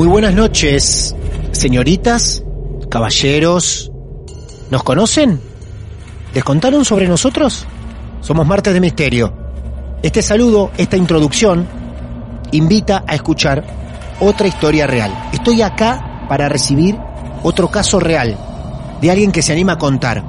Muy 0.00 0.08
buenas 0.08 0.32
noches, 0.32 1.14
señoritas, 1.52 2.42
caballeros. 2.88 3.92
¿Nos 4.70 4.82
conocen? 4.82 5.38
¿Les 6.32 6.42
contaron 6.42 6.86
sobre 6.86 7.06
nosotros? 7.06 7.66
Somos 8.22 8.46
Martes 8.46 8.72
de 8.72 8.80
Misterio. 8.80 9.36
Este 10.02 10.22
saludo, 10.22 10.70
esta 10.78 10.96
introducción, 10.96 11.68
invita 12.52 13.04
a 13.06 13.14
escuchar 13.14 13.62
otra 14.20 14.46
historia 14.46 14.86
real. 14.86 15.12
Estoy 15.34 15.60
acá 15.60 16.24
para 16.30 16.48
recibir 16.48 16.96
otro 17.42 17.68
caso 17.68 18.00
real 18.00 18.38
de 19.02 19.10
alguien 19.10 19.32
que 19.32 19.42
se 19.42 19.52
anima 19.52 19.72
a 19.72 19.78
contar, 19.78 20.24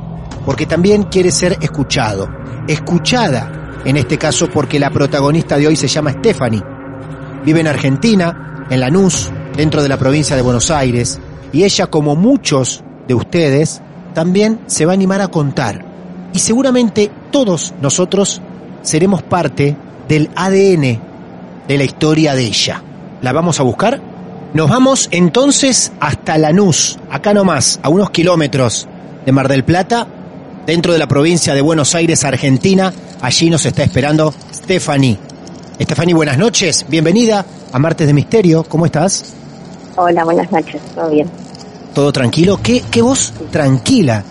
porque 0.46 0.66
también 0.66 1.04
quiere 1.04 1.32
ser 1.32 1.58
escuchado, 1.62 2.28
escuchada 2.68 3.80
en 3.86 3.96
este 3.96 4.18
caso 4.18 4.50
porque 4.50 4.80
la 4.80 4.90
protagonista 4.90 5.58
de 5.58 5.68
hoy 5.68 5.78
se 5.78 5.88
llama 5.88 6.12
Stephanie. 6.12 6.62
Vive 7.46 7.62
en 7.62 7.68
Argentina, 7.68 8.66
en 8.70 8.82
Lanús, 8.82 9.32
dentro 9.56 9.84
de 9.84 9.90
la 9.90 9.98
provincia 9.98 10.36
de 10.36 10.42
Buenos 10.42 10.72
Aires, 10.72 11.20
y 11.54 11.64
ella, 11.64 11.88
como 11.88 12.16
muchos 12.16 12.84
de 13.08 13.14
ustedes, 13.14 13.82
también 14.14 14.60
se 14.68 14.86
va 14.86 14.94
a 14.94 14.96
animar 14.96 15.22
a 15.22 15.28
contar. 15.28 15.86
Y 16.34 16.40
seguramente 16.40 17.12
todos 17.32 17.74
nosotros 17.82 18.42
seremos 18.82 19.22
parte 19.22 19.76
del 20.08 20.30
ADN 20.36 21.00
de 21.68 21.78
la 21.78 21.84
historia 21.84 22.36
de 22.36 22.44
ella. 22.44 22.82
¿La 23.22 23.34
vamos 23.34 23.60
a 23.60 23.64
buscar? 23.64 24.02
Nos 24.54 24.70
vamos 24.70 25.08
entonces 25.12 25.92
hasta 26.00 26.38
Lanús, 26.38 26.98
acá 27.10 27.34
nomás, 27.34 27.80
a 27.84 27.90
unos 27.90 28.10
kilómetros 28.10 28.88
de 29.26 29.32
Mar 29.32 29.48
del 29.48 29.64
Plata, 29.64 30.08
dentro 30.66 30.94
de 30.94 31.00
la 31.00 31.08
provincia 31.08 31.54
de 31.54 31.62
Buenos 31.62 31.96
Aires, 31.96 32.24
Argentina. 32.24 32.94
Allí 33.22 33.50
nos 33.50 33.66
está 33.66 33.84
esperando 33.84 34.34
Stephanie. 34.54 35.18
Stephanie, 35.80 36.14
buenas 36.14 36.38
noches, 36.38 36.86
bienvenida 36.88 37.46
a 37.72 37.80
Martes 37.80 38.08
de 38.08 38.14
Misterio, 38.14 38.64
¿cómo 38.64 38.86
estás? 38.86 39.41
Hola, 40.04 40.24
buenas 40.24 40.52
noches, 40.52 40.82
todo 40.96 41.12
bien. 41.12 41.30
¿Todo 41.94 42.12
tranquilo? 42.12 42.60
¿Qué, 42.64 42.82
qué 42.90 43.04
voz 43.04 43.32
tranquila? 43.52 44.24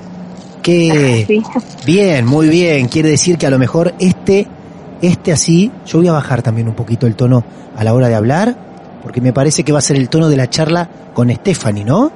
¿Qué? 0.63 1.25
Sí. 1.29 1.41
Bien, 1.87 2.27
muy 2.27 2.49
bien. 2.49 2.89
Quiere 2.89 3.09
decir 3.11 3.39
que 3.39 3.47
a 3.47 3.51
lo 3.51 3.59
mejor 3.59 3.95
este, 4.01 4.49
este 5.01 5.31
así, 5.33 5.71
yo 5.87 5.99
voy 5.99 6.09
a 6.09 6.13
bajar 6.13 6.43
también 6.43 6.67
un 6.67 6.75
poquito 6.75 7.07
el 7.07 7.15
tono 7.15 7.45
a 7.77 7.85
la 7.85 7.95
hora 7.95 8.09
de 8.09 8.17
hablar, 8.17 8.57
porque 9.05 9.21
me 9.21 9.33
parece 9.33 9.63
que 9.63 9.71
va 9.71 9.79
a 9.79 9.83
ser 9.83 9.97
el 9.97 10.09
tono 10.09 10.29
de 10.29 10.37
la 10.37 10.51
charla 10.51 10.89
con 11.15 11.31
Stephanie, 11.31 11.85
¿no? 11.85 12.11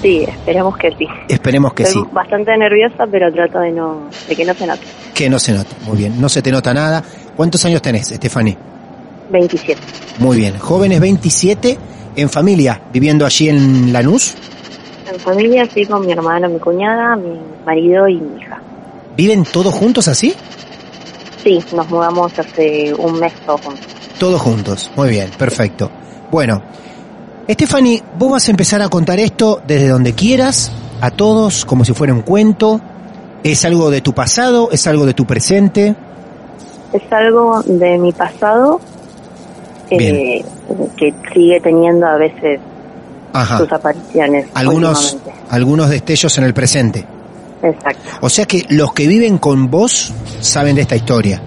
Sí, 0.00 0.24
esperemos 0.26 0.78
que 0.78 0.92
sí. 0.96 1.06
Esperemos 1.28 1.74
que 1.74 1.82
Estoy 1.82 2.02
sí. 2.04 2.08
bastante 2.12 2.56
nerviosa, 2.56 3.04
pero 3.10 3.30
trato 3.32 3.58
de 3.58 3.70
no, 3.72 4.08
de 4.28 4.34
que 4.34 4.44
no 4.46 4.54
se 4.54 4.66
note. 4.66 4.82
Que 5.12 5.28
no 5.28 5.38
se 5.38 5.52
note. 5.52 5.70
Muy 5.84 5.98
bien, 5.98 6.18
no 6.18 6.30
se 6.30 6.40
te 6.40 6.50
nota 6.50 6.72
nada. 6.72 7.02
¿Cuántos 7.36 7.62
años 7.66 7.82
tenés, 7.82 8.08
Stephanie? 8.08 8.56
27. 9.30 9.78
Muy 10.20 10.38
bien. 10.38 10.58
Jóvenes 10.58 11.00
27, 11.00 11.76
en 12.16 12.30
familia, 12.30 12.80
viviendo 12.92 13.26
allí 13.26 13.48
en 13.48 13.92
Lanús. 13.92 14.34
En 15.12 15.20
familia, 15.20 15.68
sí, 15.72 15.84
con 15.84 16.04
mi 16.04 16.12
hermano, 16.12 16.48
mi 16.48 16.58
cuñada, 16.58 17.14
mi 17.16 17.38
marido 17.64 18.08
y 18.08 18.16
mi 18.16 18.40
hija. 18.40 18.60
¿Viven 19.16 19.44
todos 19.44 19.72
juntos 19.72 20.08
así? 20.08 20.34
Sí, 21.42 21.62
nos 21.74 21.88
mudamos 21.88 22.36
hace 22.38 22.92
un 22.94 23.20
mes 23.20 23.32
todos 23.44 23.60
juntos. 23.60 23.86
Todos 24.18 24.40
juntos. 24.40 24.90
Muy 24.96 25.10
bien, 25.10 25.30
perfecto. 25.38 25.90
Bueno, 26.30 26.62
Stephanie, 27.48 28.02
vos 28.18 28.32
vas 28.32 28.48
a 28.48 28.50
empezar 28.50 28.82
a 28.82 28.88
contar 28.88 29.20
esto 29.20 29.62
desde 29.66 29.88
donde 29.88 30.14
quieras, 30.14 30.72
a 31.00 31.10
todos, 31.10 31.64
como 31.64 31.84
si 31.84 31.92
fuera 31.92 32.12
un 32.12 32.22
cuento. 32.22 32.80
¿Es 33.44 33.64
algo 33.64 33.90
de 33.90 34.00
tu 34.00 34.12
pasado? 34.12 34.70
¿Es 34.72 34.86
algo 34.86 35.06
de 35.06 35.14
tu 35.14 35.24
presente? 35.24 35.94
Es 36.92 37.12
algo 37.12 37.62
de 37.62 37.98
mi 37.98 38.10
pasado 38.12 38.80
eh, 39.90 40.44
que 40.96 41.14
sigue 41.32 41.60
teniendo 41.60 42.06
a 42.06 42.16
veces 42.16 42.60
Ajá. 43.32 43.58
sus 43.58 43.72
apariciones. 43.72 44.46
Algunos, 44.54 45.16
algunos 45.50 45.90
destellos 45.90 46.36
en 46.38 46.44
el 46.44 46.54
presente. 46.54 47.04
Exacto. 47.62 48.02
O 48.20 48.28
sea 48.28 48.44
que 48.46 48.64
los 48.68 48.92
que 48.92 49.06
viven 49.06 49.38
con 49.38 49.70
vos 49.70 50.12
saben 50.40 50.76
de 50.76 50.82
esta 50.82 50.96
historia. 50.96 51.40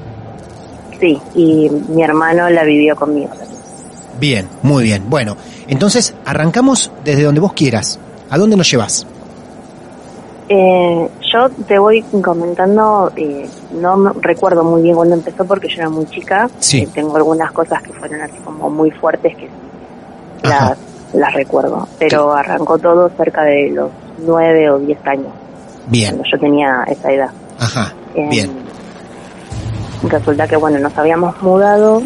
Sí, 0.99 1.17
y 1.35 1.69
mi 1.89 2.03
hermano 2.03 2.49
la 2.49 2.63
vivió 2.63 2.95
conmigo. 2.95 3.31
Bien, 4.19 4.47
muy 4.63 4.83
bien. 4.83 5.09
Bueno, 5.09 5.37
entonces 5.67 6.13
arrancamos 6.25 6.91
desde 7.05 7.23
donde 7.23 7.39
vos 7.39 7.53
quieras. 7.53 7.99
¿A 8.29 8.37
dónde 8.37 8.57
nos 8.57 8.69
llevas? 8.69 9.07
Eh, 10.49 11.09
yo 11.31 11.49
te 11.67 11.77
voy 11.77 12.01
comentando, 12.23 13.11
eh, 13.15 13.47
no 13.73 14.13
recuerdo 14.21 14.63
muy 14.63 14.81
bien 14.81 14.95
cuándo 14.95 15.15
empezó 15.15 15.45
porque 15.45 15.67
yo 15.67 15.75
era 15.81 15.89
muy 15.89 16.05
chica. 16.07 16.49
Sí. 16.59 16.81
Eh, 16.83 16.89
tengo 16.93 17.15
algunas 17.17 17.51
cosas 17.51 17.81
que 17.83 17.93
fueron 17.93 18.21
así 18.21 18.37
como 18.43 18.69
muy 18.69 18.91
fuertes 18.91 19.35
que 19.35 19.49
las, 20.43 20.77
las 21.13 21.33
recuerdo. 21.33 21.87
Pero 21.99 22.31
arrancó 22.33 22.77
todo 22.77 23.09
cerca 23.17 23.43
de 23.43 23.69
los 23.71 23.89
nueve 24.25 24.69
o 24.71 24.79
diez 24.79 24.99
años, 25.05 25.31
Bien, 25.87 26.11
cuando 26.15 26.29
yo 26.31 26.39
tenía 26.39 26.83
esa 26.87 27.11
edad. 27.11 27.29
ajá, 27.59 27.93
Eh, 28.15 28.27
bien. 28.29 28.51
Resulta 30.03 30.47
que, 30.47 30.55
bueno, 30.55 30.79
nos 30.79 30.97
habíamos 30.97 31.41
mudado, 31.41 32.01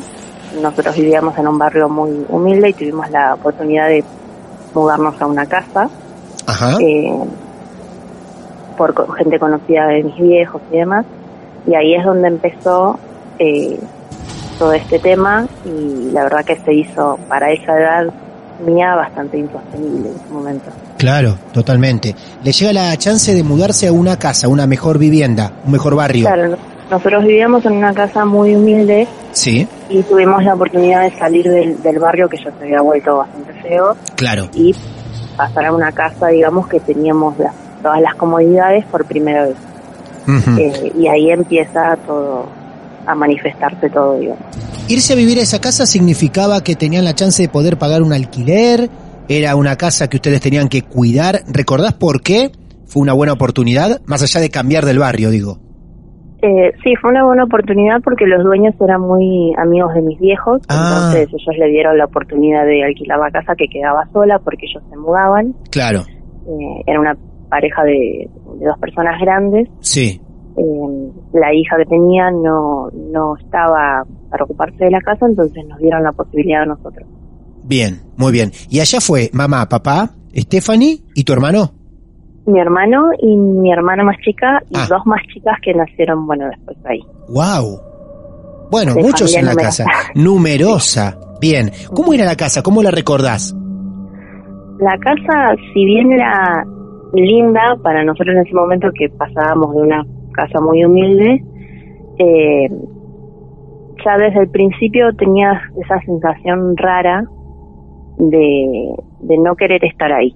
nosotros 0.61 0.95
vivíamos 0.95 1.37
en 1.37 1.47
un 1.47 1.57
barrio 1.59 1.87
muy 1.87 2.25
humilde 2.29 2.69
y 2.69 2.73
tuvimos 2.73 3.09
la 3.11 3.35
oportunidad 3.35 3.87
de 3.87 4.03
mudarnos 4.73 5.21
a 5.21 5.27
una 5.27 5.45
casa. 5.45 5.89
Ajá, 6.47 6.77
eh, 6.79 7.13
por 8.73 9.15
gente 9.17 9.39
conocida 9.39 9.87
de 9.87 10.03
mis 10.03 10.17
viejos 10.17 10.61
y 10.71 10.77
demás. 10.77 11.05
Y 11.67 11.75
ahí 11.75 11.95
es 11.95 12.03
donde 12.05 12.27
empezó 12.27 12.99
eh, 13.39 13.79
todo 14.59 14.73
este 14.73 14.99
tema 14.99 15.47
y 15.65 16.11
la 16.11 16.23
verdad 16.23 16.43
que 16.45 16.57
se 16.57 16.73
hizo 16.73 17.17
para 17.27 17.51
esa 17.51 17.77
edad 17.79 18.13
mía 18.65 18.95
bastante 18.95 19.37
insostenible 19.37 20.09
en 20.09 20.15
ese 20.15 20.29
momento. 20.33 20.65
claro, 20.97 21.35
totalmente. 21.53 22.15
Le 22.43 22.51
llega 22.51 22.71
la 22.71 22.95
chance 22.97 23.33
de 23.33 23.43
mudarse 23.43 23.87
a 23.87 23.91
una 23.91 24.17
casa, 24.17 24.47
una 24.47 24.67
mejor 24.67 24.97
vivienda, 24.99 25.51
un 25.65 25.71
mejor 25.71 25.95
barrio. 25.95 26.25
Claro, 26.27 26.49
no- 26.49 26.57
nosotros 26.91 27.23
vivíamos 27.25 27.65
en 27.65 27.73
una 27.73 27.93
casa 27.93 28.23
muy 28.25 28.55
humilde 28.55 29.07
Sí, 29.31 29.67
y 29.89 30.03
tuvimos 30.03 30.43
la 30.43 30.53
oportunidad 30.53 31.01
de 31.09 31.17
salir 31.17 31.49
del, 31.49 31.81
del 31.81 31.97
barrio 31.97 32.29
que 32.29 32.37
ya 32.37 32.51
se 32.57 32.63
había 32.65 32.81
vuelto 32.81 33.17
bastante 33.17 33.53
feo 33.63 33.95
claro. 34.15 34.47
y 34.53 34.75
pasar 35.35 35.65
a 35.65 35.73
una 35.73 35.91
casa, 35.91 36.27
digamos, 36.27 36.67
que 36.67 36.79
teníamos 36.79 37.37
las- 37.39 37.55
todas 37.83 38.01
las 38.01 38.15
comodidades 38.15 38.83
por 38.85 39.05
primera 39.05 39.43
vez. 39.45 39.55
Eh, 40.57 40.91
y 40.97 41.07
ahí 41.07 41.29
empieza 41.29 41.95
todo 42.07 42.45
a 43.05 43.13
manifestarse 43.13 43.89
todo, 43.89 44.17
digamos. 44.17 44.41
Irse 44.87 45.13
a 45.13 45.15
vivir 45.15 45.37
a 45.39 45.41
esa 45.41 45.59
casa 45.59 45.85
significaba 45.85 46.61
que 46.63 46.75
tenían 46.75 47.03
la 47.05 47.13
chance 47.13 47.43
de 47.43 47.49
poder 47.49 47.77
pagar 47.77 48.01
un 48.01 48.13
alquiler, 48.13 48.89
era 49.27 49.55
una 49.55 49.75
casa 49.75 50.07
que 50.09 50.17
ustedes 50.17 50.39
tenían 50.41 50.69
que 50.69 50.81
cuidar. 50.81 51.41
¿Recordás 51.47 51.93
por 51.93 52.21
qué 52.21 52.51
fue 52.85 53.01
una 53.01 53.13
buena 53.13 53.33
oportunidad? 53.33 54.01
Más 54.05 54.23
allá 54.23 54.39
de 54.41 54.49
cambiar 54.49 54.85
del 54.85 54.99
barrio, 54.99 55.29
digo. 55.29 55.57
Eh, 56.41 56.73
sí, 56.83 56.93
fue 57.01 57.11
una 57.11 57.23
buena 57.23 57.45
oportunidad 57.45 58.01
porque 58.03 58.25
los 58.25 58.43
dueños 58.43 58.75
eran 58.81 58.99
muy 58.99 59.53
amigos 59.57 59.93
de 59.93 60.01
mis 60.01 60.19
viejos, 60.19 60.61
Ah. 60.67 61.11
entonces 61.13 61.29
ellos 61.41 61.57
le 61.57 61.67
dieron 61.69 61.97
la 61.97 62.03
oportunidad 62.05 62.65
de 62.65 62.83
alquilar 62.83 63.17
la 63.19 63.31
casa 63.31 63.53
que 63.57 63.67
quedaba 63.69 64.03
sola 64.11 64.39
porque 64.39 64.65
ellos 64.65 64.83
se 64.89 64.97
mudaban. 64.97 65.53
Claro, 65.71 66.01
Eh, 66.45 66.83
era 66.87 66.99
una 66.99 67.15
pareja 67.53 67.83
de, 67.83 68.27
de 68.59 68.65
dos 68.65 68.77
personas 68.79 69.19
grandes. 69.21 69.67
sí. 69.81 70.19
Eh, 70.55 71.09
la 71.33 71.51
hija 71.51 71.77
que 71.77 71.85
tenía 71.85 72.29
no, 72.29 72.87
no 73.11 73.35
estaba 73.37 74.03
para 74.29 74.43
ocuparse 74.43 74.85
de 74.85 74.91
la 74.91 75.01
casa, 75.01 75.25
entonces 75.25 75.65
nos 75.67 75.79
dieron 75.79 76.03
la 76.03 76.11
posibilidad 76.11 76.61
a 76.61 76.65
nosotros. 76.67 77.07
Bien, 77.63 78.01
muy 78.17 78.31
bien. 78.31 78.51
Y 78.69 78.79
allá 78.79 78.99
fue 79.01 79.31
mamá, 79.33 79.67
papá, 79.67 80.11
Stephanie 80.35 80.99
y 81.15 81.23
tu 81.23 81.33
hermano. 81.33 81.71
Mi 82.45 82.59
hermano 82.59 83.09
y 83.19 83.35
mi 83.35 83.71
hermana 83.73 84.03
más 84.03 84.17
chica 84.23 84.61
y 84.69 84.77
Ah. 84.77 84.85
dos 84.87 85.01
más 85.07 85.21
chicas 85.33 85.55
que 85.63 85.73
nacieron, 85.73 86.27
bueno, 86.27 86.45
después 86.49 86.77
ahí. 86.85 86.99
Wow. 87.29 87.79
Bueno, 88.69 88.93
De 88.93 89.01
muchos 89.01 89.35
en 89.35 89.45
la 89.45 89.53
numerosa. 89.53 89.85
casa. 89.85 90.11
Numerosa. 90.15 91.17
Bien. 91.41 91.71
¿Cómo 91.95 92.13
era 92.13 92.25
la 92.25 92.35
casa? 92.35 92.61
¿Cómo 92.61 92.83
la 92.83 92.91
recordás? 92.91 93.55
La 94.79 94.97
casa, 94.99 95.55
si 95.73 95.83
bien 95.85 96.11
era 96.11 96.63
linda 97.13 97.77
para 97.83 98.03
nosotros 98.03 98.35
en 98.35 98.41
ese 98.41 98.55
momento 98.55 98.89
que 98.97 99.09
pasábamos 99.09 99.75
de 99.75 99.81
una 99.81 100.05
casa 100.33 100.59
muy 100.59 100.83
humilde, 100.83 101.43
eh, 102.17 102.69
ya 104.03 104.17
desde 104.17 104.41
el 104.41 104.49
principio 104.49 105.13
tenías 105.15 105.61
esa 105.83 105.99
sensación 106.05 106.75
rara 106.75 107.23
de, 108.17 108.95
de 109.21 109.37
no 109.37 109.55
querer 109.55 109.83
estar 109.85 110.11
ahí. 110.11 110.35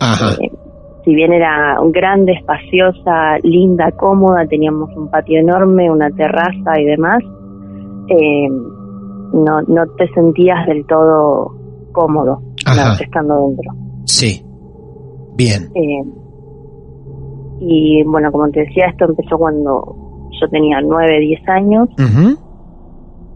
Ajá. 0.00 0.34
Eh, 0.40 0.50
si 1.04 1.14
bien 1.14 1.32
era 1.32 1.78
grande, 1.90 2.32
espaciosa, 2.32 3.38
linda, 3.42 3.90
cómoda, 3.92 4.46
teníamos 4.46 4.94
un 4.94 5.10
patio 5.10 5.40
enorme, 5.40 5.90
una 5.90 6.10
terraza 6.10 6.78
y 6.78 6.84
demás, 6.84 7.22
eh, 8.08 8.48
no, 9.32 9.62
no 9.66 9.86
te 9.96 10.08
sentías 10.12 10.66
del 10.66 10.86
todo 10.86 11.54
cómodo 11.92 12.42
Ajá. 12.66 13.02
estando 13.02 13.46
dentro. 13.46 13.72
Sí. 14.04 14.42
Bien. 15.38 15.70
Eh, 15.76 16.02
y 17.60 18.02
bueno, 18.02 18.32
como 18.32 18.50
te 18.50 18.60
decía, 18.60 18.86
esto 18.88 19.04
empezó 19.04 19.38
cuando 19.38 19.96
yo 20.40 20.48
tenía 20.48 20.80
9, 20.80 21.20
10 21.20 21.48
años. 21.48 21.88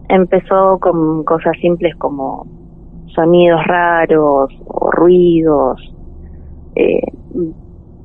Empezó 0.09 0.79
con 0.79 1.23
cosas 1.23 1.53
simples 1.61 1.95
como 1.95 2.45
sonidos 3.15 3.63
raros 3.65 4.51
o 4.65 4.91
ruidos. 4.91 5.79
Eh, 6.75 7.01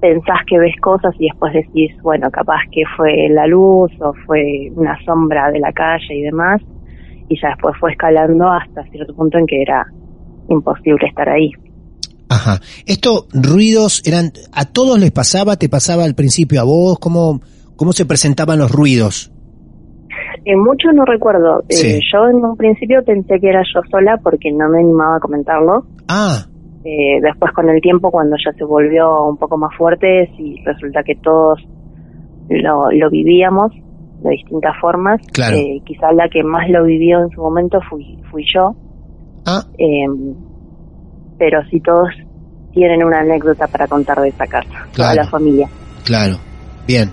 pensás 0.00 0.38
que 0.46 0.60
ves 0.60 0.76
cosas 0.80 1.12
y 1.18 1.24
después 1.24 1.52
decís, 1.52 1.90
bueno, 2.00 2.30
capaz 2.30 2.60
que 2.70 2.84
fue 2.96 3.28
la 3.30 3.48
luz 3.48 3.90
o 4.00 4.12
fue 4.26 4.70
una 4.76 4.96
sombra 5.04 5.50
de 5.50 5.58
la 5.58 5.72
calle 5.72 6.14
y 6.14 6.22
demás. 6.22 6.62
Y 7.28 7.38
ya 7.40 7.48
después 7.48 7.76
fue 7.80 7.90
escalando 7.90 8.48
hasta 8.48 8.84
cierto 8.84 9.12
punto 9.16 9.38
en 9.38 9.46
que 9.46 9.60
era 9.60 9.84
imposible 10.48 11.04
estar 11.08 11.28
ahí. 11.28 11.50
Ajá. 12.38 12.61
Estos 12.87 13.26
ruidos 13.32 14.02
eran, 14.06 14.32
a 14.52 14.64
todos 14.67 14.99
les 14.99 15.11
pasaba, 15.11 15.56
te 15.56 15.69
pasaba 15.69 16.05
al 16.05 16.14
principio 16.14 16.61
a 16.61 16.64
vos, 16.64 16.99
¿cómo, 17.00 17.40
cómo 17.76 17.93
se 17.93 18.06
presentaban 18.06 18.58
los 18.58 18.70
ruidos? 18.70 19.32
Eh, 20.44 20.56
mucho 20.56 20.93
no 20.94 21.05
recuerdo. 21.05 21.62
Eh, 21.69 21.99
yo 22.12 22.29
en 22.29 22.37
un 22.37 22.56
principio 22.56 23.02
pensé 23.05 23.38
que 23.40 23.49
era 23.49 23.62
yo 23.75 23.81
sola 23.90 24.19
porque 24.23 24.50
no 24.52 24.69
me 24.69 24.79
animaba 24.81 25.17
a 25.17 25.20
comentarlo. 25.20 25.87
Ah, 26.08 26.46
Eh, 26.85 27.20
después 27.20 27.52
con 27.52 27.69
el 27.69 27.81
tiempo, 27.82 28.11
cuando 28.11 28.37
ya 28.43 28.52
se 28.56 28.64
volvió 28.64 29.25
un 29.26 29.37
poco 29.37 29.58
más 29.58 29.75
fuerte, 29.76 30.31
sí 30.37 30.56
resulta 30.64 31.02
que 31.02 31.17
todos 31.17 31.58
lo, 32.49 32.90
lo 32.93 33.11
vivíamos 33.11 33.73
de 34.23 34.31
distintas 34.31 34.75
formas. 34.81 35.20
Claro. 35.32 35.56
Eh, 35.56 35.82
quizá 35.85 36.12
la 36.12 36.29
que 36.29 36.43
más 36.44 36.70
lo 36.70 36.85
vivió 36.85 37.20
en 37.25 37.31
su 37.31 37.40
momento 37.43 37.79
fui, 37.90 38.19
fui 38.31 38.44
yo. 38.55 38.75
ah, 39.44 39.62
Eh, 39.76 40.06
pero 41.38 41.58
sí 41.70 41.81
todos 41.81 42.08
tienen 42.78 43.02
una 43.04 43.19
anécdota 43.20 43.66
para 43.66 43.88
contar 43.88 44.20
de 44.20 44.28
esa 44.28 44.46
casa, 44.46 44.69
toda 44.92 45.12
Claro. 45.12 45.22
la 45.25 45.28
familia. 45.28 45.69
claro. 46.04 46.38
Bien. 46.86 47.10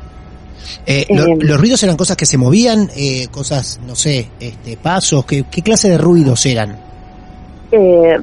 Eh, 0.85 1.05
lo- 1.09 1.25
Eh, 1.27 1.37
los 1.41 1.59
ruidos 1.59 1.81
eran 1.83 1.97
cosas 1.97 2.15
que 2.15 2.25
se 2.27 2.37
movían, 2.37 2.89
eh, 2.95 3.27
cosas, 3.31 3.79
no 3.85 3.95
sé, 3.95 4.29
este, 4.39 4.77
pasos, 4.77 5.25
¿qué, 5.25 5.43
qué 5.51 5.61
clase 5.63 5.89
de 5.89 5.97
ruidos 5.97 6.45
eran? 6.45 6.77
Eh, 7.71 8.17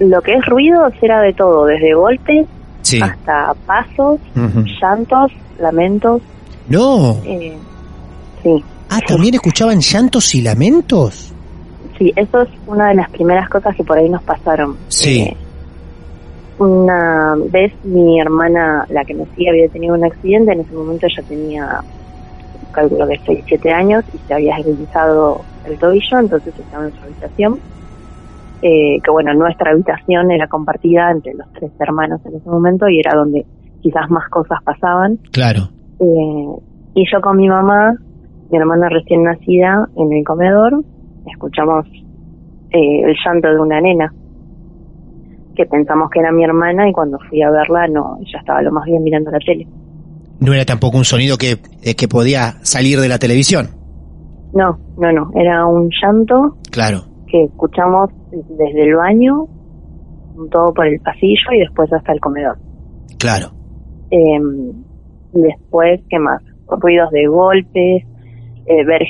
lo 0.00 0.20
que 0.20 0.34
es 0.34 0.44
ruidos 0.46 0.92
era 1.00 1.20
de 1.22 1.32
todo, 1.32 1.64
desde 1.66 1.94
golpes 1.94 2.46
Sí. 2.82 3.00
hasta 3.00 3.54
pasos, 3.66 4.18
llantos, 4.80 5.30
lamentos. 5.60 6.20
No. 6.68 7.20
Eh, 7.24 7.56
sí, 8.42 8.64
Ah, 8.90 9.00
también 9.06 9.34
escuchaban 9.34 9.80
llantos 9.80 10.34
y 10.34 10.42
lamentos. 10.42 11.32
sí, 11.98 12.12
eso 12.16 12.42
es 12.42 12.48
una 12.66 12.88
de 12.88 12.94
las 12.96 13.10
primeras 13.10 13.48
cosas 13.48 13.74
que 13.76 13.84
por 13.84 13.96
ahí 13.96 14.08
nos 14.08 14.22
pasaron. 14.24 14.76
Sí. 14.88 15.20
Eh, 15.20 15.36
una 16.62 17.34
vez 17.50 17.72
mi 17.84 18.20
hermana, 18.20 18.86
la 18.88 19.04
que 19.04 19.14
me 19.14 19.26
sigue, 19.34 19.50
había 19.50 19.68
tenido 19.68 19.94
un 19.94 20.04
accidente, 20.04 20.52
en 20.52 20.60
ese 20.60 20.74
momento 20.74 21.06
ella 21.06 21.22
tenía, 21.28 21.80
calculo 22.72 23.06
que 23.08 23.18
6, 23.26 23.44
7 23.46 23.70
años 23.72 24.04
y 24.14 24.18
se 24.18 24.34
había 24.34 24.56
esguinzado 24.56 25.40
el 25.66 25.78
tobillo, 25.78 26.18
entonces 26.18 26.54
estaba 26.58 26.84
en 26.84 26.92
su 26.92 27.02
habitación. 27.02 27.58
Eh, 28.62 29.00
que 29.02 29.10
bueno, 29.10 29.34
nuestra 29.34 29.72
habitación 29.72 30.30
era 30.30 30.46
compartida 30.46 31.10
entre 31.10 31.34
los 31.34 31.52
tres 31.52 31.72
hermanos 31.80 32.20
en 32.24 32.36
ese 32.36 32.48
momento 32.48 32.88
y 32.88 33.00
era 33.00 33.12
donde 33.16 33.44
quizás 33.80 34.08
más 34.08 34.28
cosas 34.30 34.62
pasaban. 34.62 35.18
Claro. 35.32 35.62
Eh, 35.98 36.62
y 36.94 37.04
yo 37.12 37.20
con 37.20 37.38
mi 37.38 37.48
mamá, 37.48 37.94
mi 38.50 38.58
hermana 38.58 38.88
recién 38.88 39.24
nacida, 39.24 39.88
en 39.96 40.12
el 40.12 40.24
comedor, 40.24 40.84
escuchamos 41.26 41.86
eh, 42.70 43.02
el 43.02 43.16
llanto 43.24 43.48
de 43.48 43.58
una 43.58 43.80
nena, 43.80 44.12
que 45.54 45.66
pensamos 45.66 46.10
que 46.10 46.20
era 46.20 46.32
mi 46.32 46.44
hermana 46.44 46.88
y 46.88 46.92
cuando 46.92 47.18
fui 47.28 47.42
a 47.42 47.50
verla, 47.50 47.86
no, 47.88 48.16
ella 48.20 48.38
estaba 48.40 48.62
lo 48.62 48.72
más 48.72 48.84
bien 48.86 49.02
mirando 49.02 49.30
la 49.30 49.38
tele. 49.38 49.66
No 50.40 50.52
era 50.52 50.64
tampoco 50.64 50.98
un 50.98 51.04
sonido 51.04 51.36
que, 51.38 51.58
eh, 51.82 51.94
que 51.94 52.08
podía 52.08 52.54
salir 52.62 52.98
de 52.98 53.08
la 53.08 53.18
televisión. 53.18 53.68
No, 54.54 54.78
no, 54.98 55.12
no, 55.12 55.30
era 55.34 55.64
un 55.66 55.88
llanto 56.02 56.56
Claro. 56.70 57.04
que 57.26 57.44
escuchamos 57.44 58.10
desde 58.30 58.82
el 58.82 58.96
baño, 58.96 59.46
todo 60.50 60.74
por 60.74 60.86
el 60.86 60.98
pasillo 61.00 61.52
y 61.52 61.60
después 61.60 61.92
hasta 61.92 62.12
el 62.12 62.20
comedor. 62.20 62.58
Claro. 63.18 63.48
Eh, 64.10 64.40
después, 65.32 66.00
¿qué 66.10 66.18
más? 66.18 66.42
Ruidos 66.68 67.10
de 67.10 67.26
golpes, 67.26 68.04
eh, 68.66 68.84
ver 68.84 69.02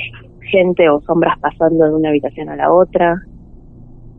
gente 0.51 0.89
o 0.89 1.01
sombras 1.01 1.37
pasando 1.39 1.85
de 1.85 1.95
una 1.95 2.09
habitación 2.09 2.49
a 2.49 2.55
la 2.55 2.71
otra. 2.71 3.15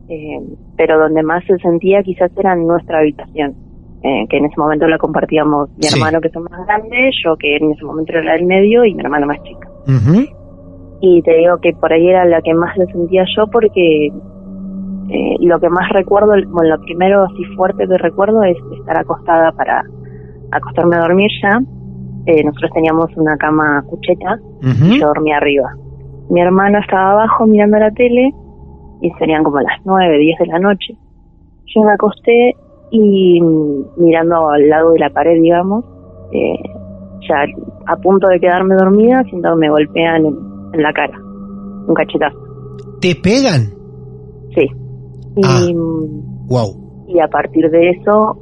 Eh, 0.07 0.39
pero 0.77 0.99
donde 0.99 1.23
más 1.23 1.43
se 1.45 1.57
sentía 1.57 2.03
quizás 2.03 2.31
era 2.37 2.53
en 2.53 2.67
nuestra 2.67 2.99
habitación, 2.99 3.55
eh, 4.03 4.25
que 4.29 4.37
en 4.37 4.45
ese 4.45 4.55
momento 4.59 4.87
la 4.87 4.97
compartíamos 4.99 5.69
mi 5.77 5.83
Sí. 5.83 5.97
hermano 5.97 6.21
que 6.21 6.27
es 6.27 6.35
más 6.35 6.65
grande, 6.67 7.09
yo 7.23 7.35
que 7.37 7.57
en 7.57 7.71
ese 7.71 7.83
momento 7.83 8.11
era 8.13 8.23
la 8.23 8.33
del 8.33 8.45
medio 8.45 8.85
y 8.85 8.93
mi 8.93 9.01
hermana 9.01 9.25
más 9.25 9.41
chica. 9.43 9.67
Y 11.01 11.21
te 11.23 11.33
digo 11.37 11.57
que 11.61 11.71
por 11.73 11.91
ahí 11.91 12.07
era 12.07 12.23
la 12.25 12.41
que 12.41 12.53
más 12.53 12.75
le 12.77 12.85
sentía 12.87 13.23
yo 13.35 13.47
porque 13.51 14.07
eh, 15.09 15.35
lo 15.41 15.59
que 15.59 15.69
más 15.69 15.87
recuerdo, 15.91 16.33
bueno, 16.49 16.75
lo 16.75 16.81
primero 16.81 17.23
así 17.25 17.43
fuerte 17.55 17.87
que 17.87 17.97
recuerdo 17.97 18.41
es 18.43 18.57
estar 18.79 18.97
acostada 18.97 19.51
para 19.51 19.83
acostarme 20.51 20.95
a 20.95 20.99
dormir 21.01 21.29
ya. 21.43 21.59
Eh, 22.27 22.43
nosotros 22.43 22.71
teníamos 22.73 23.15
una 23.17 23.37
cama 23.37 23.83
cucheta 23.87 24.39
Ujú. 24.61 24.85
y 24.93 24.99
yo 24.99 25.07
dormía 25.07 25.37
arriba. 25.37 25.73
Mi 26.29 26.41
hermano 26.41 26.79
estaba 26.79 27.11
abajo 27.11 27.45
mirando 27.45 27.77
la 27.77 27.91
tele 27.91 28.31
y 29.05 29.11
serían 29.19 29.43
como 29.43 29.59
las 29.59 29.79
9, 29.85 30.17
10 30.17 30.39
de 30.39 30.45
la 30.47 30.59
noche. 30.59 30.95
Yo 31.73 31.81
me 31.83 31.93
acosté 31.93 32.55
y 32.91 33.41
mm, 33.41 33.83
mirando 33.97 34.49
al 34.49 34.67
lado 34.69 34.91
de 34.91 34.99
la 34.99 35.09
pared, 35.09 35.41
digamos, 35.41 35.83
eh, 36.31 36.55
ya 37.27 37.45
a 37.87 37.95
punto 37.97 38.27
de 38.27 38.39
quedarme 38.39 38.75
dormida, 38.75 39.23
siento 39.29 39.49
que 39.53 39.59
me 39.59 39.69
golpean 39.69 40.25
en, 40.25 40.35
en 40.73 40.81
la 40.81 40.93
cara. 40.93 41.17
Un 41.87 41.93
cachetazo. 41.93 42.37
¿Te 43.01 43.15
pegan? 43.15 43.73
Sí. 44.55 44.67
Y, 45.35 45.41
Ah. 45.43 45.67
mm, 45.73 46.47
Wow. 46.47 47.05
y 47.07 47.19
a 47.19 47.27
partir 47.27 47.69
de 47.69 47.89
eso, 47.91 48.37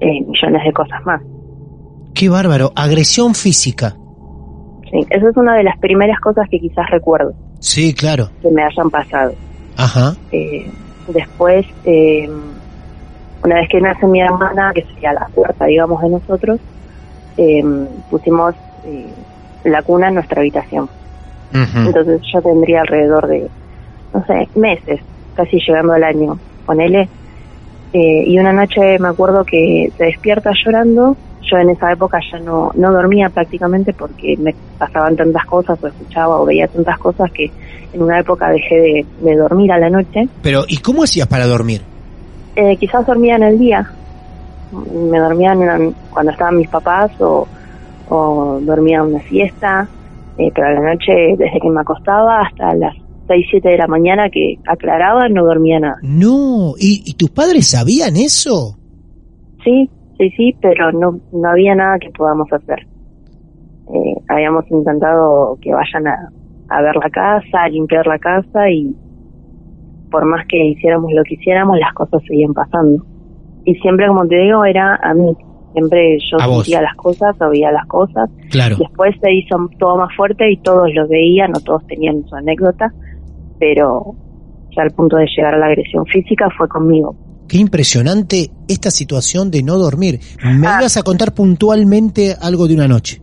eh, 0.00 0.20
millones 0.26 0.64
de 0.64 0.72
cosas 0.72 1.04
más. 1.06 1.22
Qué 2.14 2.28
bárbaro. 2.28 2.70
Agresión 2.76 3.34
física. 3.34 3.94
Sí, 4.90 4.98
esa 5.10 5.28
es 5.30 5.36
una 5.36 5.54
de 5.56 5.62
las 5.64 5.78
primeras 5.78 6.18
cosas 6.20 6.46
que 6.50 6.58
quizás 6.58 6.84
recuerdo 6.90 7.32
Sí, 7.60 7.94
claro. 7.94 8.24
que 8.42 8.50
me 8.50 8.62
hayan 8.62 8.90
pasado. 8.90 9.32
Ajá. 9.76 10.14
Eh, 10.30 10.70
después, 11.08 11.66
eh, 11.84 12.28
una 13.42 13.54
vez 13.56 13.68
que 13.68 13.80
nace 13.80 14.06
mi 14.06 14.20
hermana, 14.20 14.72
que 14.74 14.82
sería 14.82 15.12
la 15.12 15.28
cuarta, 15.34 15.66
digamos, 15.66 16.00
de 16.02 16.08
nosotros, 16.10 16.60
eh, 17.36 17.62
pusimos 18.10 18.54
eh, 18.84 19.12
la 19.64 19.82
cuna 19.82 20.08
en 20.08 20.14
nuestra 20.14 20.40
habitación. 20.40 20.88
Entonces 21.52 22.22
yo 22.32 22.40
tendría 22.40 22.80
alrededor 22.80 23.26
de, 23.26 23.46
no 24.14 24.24
sé, 24.24 24.48
meses, 24.54 25.00
casi 25.34 25.58
llegando 25.58 25.92
al 25.92 26.02
año, 26.02 26.38
ponele. 26.64 27.08
Eh, 27.92 28.24
y 28.26 28.38
una 28.38 28.54
noche 28.54 28.98
me 28.98 29.08
acuerdo 29.08 29.44
que 29.44 29.92
se 29.96 30.04
despierta 30.04 30.50
llorando. 30.64 31.16
Yo 31.50 31.58
en 31.58 31.70
esa 31.70 31.92
época 31.92 32.18
ya 32.30 32.38
no, 32.38 32.70
no 32.74 32.92
dormía 32.92 33.28
prácticamente 33.28 33.92
porque 33.92 34.36
me 34.38 34.54
pasaban 34.78 35.16
tantas 35.16 35.44
cosas 35.46 35.78
o 35.82 35.86
escuchaba 35.88 36.40
o 36.40 36.46
veía 36.46 36.66
tantas 36.68 36.98
cosas 36.98 37.30
que 37.32 37.50
en 37.92 38.02
una 38.02 38.20
época 38.20 38.48
dejé 38.50 38.74
de, 38.76 39.06
de 39.22 39.36
dormir 39.36 39.70
a 39.72 39.78
la 39.78 39.90
noche. 39.90 40.28
Pero, 40.42 40.62
¿y 40.68 40.78
cómo 40.78 41.02
hacías 41.02 41.26
para 41.26 41.46
dormir? 41.46 41.82
Eh, 42.56 42.76
quizás 42.78 43.06
dormía 43.06 43.36
en 43.36 43.42
el 43.42 43.58
día. 43.58 43.90
Me 45.10 45.18
dormía 45.18 45.52
en- 45.52 45.94
cuando 46.10 46.32
estaban 46.32 46.56
mis 46.56 46.68
papás 46.68 47.10
o, 47.20 47.46
o 48.08 48.58
dormía 48.62 49.02
una 49.02 49.20
siesta. 49.28 49.88
Eh, 50.38 50.50
pero 50.54 50.68
a 50.68 50.70
la 50.72 50.92
noche, 50.94 51.12
desde 51.36 51.60
que 51.60 51.68
me 51.70 51.80
acostaba 51.80 52.40
hasta 52.40 52.74
las 52.74 52.94
6, 53.26 53.46
7 53.50 53.68
de 53.68 53.76
la 53.78 53.86
mañana 53.86 54.30
que 54.30 54.56
aclaraba, 54.66 55.28
no 55.28 55.44
dormía 55.44 55.78
nada. 55.80 55.96
No, 56.02 56.72
¿y, 56.78 57.02
y 57.04 57.14
tus 57.14 57.30
padres 57.30 57.68
sabían 57.68 58.16
eso? 58.16 58.78
Sí, 59.62 59.88
sí, 60.22 60.30
sí, 60.36 60.56
pero 60.60 60.92
no, 60.92 61.18
no 61.32 61.48
había 61.48 61.74
nada 61.74 61.98
que 61.98 62.10
podamos 62.10 62.52
hacer. 62.52 62.86
Eh, 63.92 64.14
habíamos 64.28 64.70
intentado 64.70 65.58
que 65.60 65.72
vayan 65.72 66.06
a, 66.06 66.28
a 66.68 66.82
ver 66.82 66.96
la 66.96 67.10
casa, 67.10 67.62
a 67.64 67.68
limpiar 67.68 68.06
la 68.06 68.18
casa 68.18 68.70
y 68.70 68.94
por 70.10 70.24
más 70.26 70.46
que 70.46 70.64
hiciéramos 70.64 71.10
lo 71.12 71.22
que 71.24 71.34
hiciéramos, 71.34 71.78
las 71.78 71.92
cosas 71.94 72.22
seguían 72.28 72.54
pasando. 72.54 73.04
Y 73.64 73.74
siempre, 73.76 74.06
como 74.06 74.26
te 74.26 74.36
digo, 74.36 74.64
era 74.64 74.96
a 75.02 75.14
mí. 75.14 75.34
Siempre 75.72 76.18
yo 76.30 76.38
sentía 76.38 76.82
las 76.82 76.94
cosas, 76.96 77.40
oía 77.40 77.72
las 77.72 77.86
cosas. 77.86 78.28
Claro. 78.50 78.76
Después 78.78 79.16
se 79.22 79.32
hizo 79.32 79.56
todo 79.78 79.96
más 79.96 80.14
fuerte 80.14 80.50
y 80.50 80.58
todos 80.58 80.92
lo 80.94 81.08
veían, 81.08 81.52
no 81.52 81.60
todos 81.60 81.86
tenían 81.86 82.22
su 82.26 82.34
anécdota, 82.36 82.92
pero 83.58 84.14
ya 84.76 84.82
al 84.82 84.90
punto 84.90 85.16
de 85.16 85.26
llegar 85.34 85.54
a 85.54 85.58
la 85.58 85.66
agresión 85.66 86.04
física 86.06 86.48
fue 86.56 86.68
conmigo. 86.68 87.16
Qué 87.48 87.58
impresionante 87.58 88.50
esta 88.68 88.90
situación 88.90 89.50
de 89.50 89.62
no 89.62 89.76
dormir. 89.78 90.20
Me 90.42 90.66
Ah. 90.66 90.78
ibas 90.80 90.96
a 90.96 91.02
contar 91.02 91.32
puntualmente 91.34 92.34
algo 92.40 92.66
de 92.66 92.74
una 92.74 92.88
noche. 92.88 93.20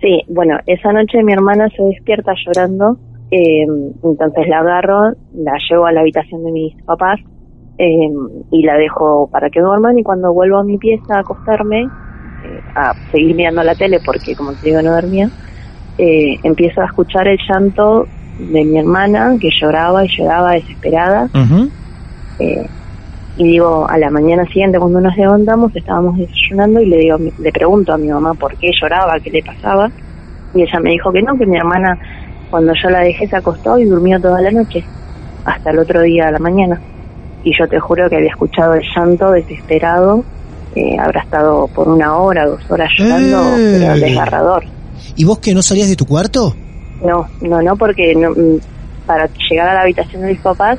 Sí, 0.00 0.22
bueno, 0.28 0.56
esa 0.66 0.92
noche 0.92 1.22
mi 1.22 1.32
hermana 1.32 1.68
se 1.76 1.82
despierta 1.82 2.32
llorando, 2.46 2.98
eh, 3.30 3.66
entonces 4.02 4.48
la 4.48 4.60
agarro, 4.60 5.12
la 5.34 5.52
llevo 5.68 5.86
a 5.86 5.92
la 5.92 6.00
habitación 6.00 6.44
de 6.44 6.52
mis 6.52 6.82
papás 6.84 7.18
eh, 7.78 8.08
y 8.50 8.62
la 8.62 8.74
dejo 8.76 9.28
para 9.30 9.50
que 9.50 9.60
duerman 9.60 9.98
y 9.98 10.02
cuando 10.02 10.32
vuelvo 10.32 10.58
a 10.58 10.64
mi 10.64 10.78
pieza 10.78 11.16
a 11.16 11.20
acostarme, 11.20 11.82
eh, 11.82 12.60
a 12.74 12.94
seguir 13.12 13.34
mirando 13.34 13.62
la 13.64 13.74
tele 13.74 13.98
porque 14.04 14.34
como 14.36 14.52
te 14.54 14.68
digo 14.68 14.82
no 14.82 14.92
dormía, 14.92 15.30
eh, 15.98 16.36
empiezo 16.44 16.80
a 16.80 16.86
escuchar 16.86 17.26
el 17.26 17.38
llanto 17.48 18.06
de 18.38 18.64
mi 18.64 18.78
hermana 18.78 19.36
que 19.40 19.50
lloraba 19.60 20.04
y 20.04 20.08
lloraba 20.16 20.52
desesperada 20.52 21.28
eh, 22.38 22.68
y 23.38 23.44
digo, 23.44 23.86
a 23.88 23.96
la 23.98 24.10
mañana 24.10 24.44
siguiente 24.46 24.78
cuando 24.78 25.00
nos 25.00 25.16
levantamos 25.16 25.74
estábamos 25.74 26.18
desayunando 26.18 26.80
y 26.80 26.86
le 26.86 26.96
digo, 26.98 27.16
le 27.38 27.52
pregunto 27.52 27.92
a 27.94 27.98
mi 27.98 28.08
mamá 28.08 28.34
por 28.34 28.54
qué 28.56 28.70
lloraba, 28.78 29.18
qué 29.22 29.30
le 29.30 29.42
pasaba 29.42 29.88
y 30.54 30.62
ella 30.62 30.80
me 30.80 30.90
dijo 30.90 31.12
que 31.12 31.22
no, 31.22 31.38
que 31.38 31.46
mi 31.46 31.56
hermana 31.56 31.96
cuando 32.50 32.72
yo 32.82 32.90
la 32.90 33.00
dejé 33.00 33.26
se 33.28 33.36
acostó 33.36 33.78
y 33.78 33.84
durmió 33.84 34.20
toda 34.20 34.40
la 34.42 34.50
noche 34.50 34.84
hasta 35.44 35.70
el 35.70 35.78
otro 35.78 36.02
día 36.02 36.28
a 36.28 36.32
la 36.32 36.38
mañana 36.40 36.80
y 37.44 37.56
yo 37.56 37.68
te 37.68 37.78
juro 37.78 38.08
que 38.10 38.16
había 38.16 38.30
escuchado 38.30 38.74
el 38.74 38.82
llanto 38.94 39.30
desesperado 39.30 40.24
eh, 40.74 40.96
habrá 40.98 41.22
estado 41.22 41.66
por 41.68 41.88
una 41.88 42.16
hora, 42.18 42.46
dos 42.46 42.60
horas 42.70 42.90
llorando, 42.98 43.56
Eh. 43.56 43.78
pero 43.80 43.94
desgarrador. 43.94 44.64
¿Y 45.16 45.24
vos 45.24 45.38
que 45.38 45.54
no 45.54 45.62
salías 45.62 45.88
de 45.88 45.96
tu 45.96 46.06
cuarto? 46.06 46.54
No, 47.04 47.26
no, 47.40 47.62
no, 47.62 47.76
porque 47.76 48.14
no, 48.14 48.30
mm, 48.30 48.60
para 49.06 49.28
llegar 49.48 49.68
a 49.68 49.74
la 49.74 49.80
habitación 49.82 50.22
de 50.22 50.28
mis 50.28 50.40
papás 50.40 50.78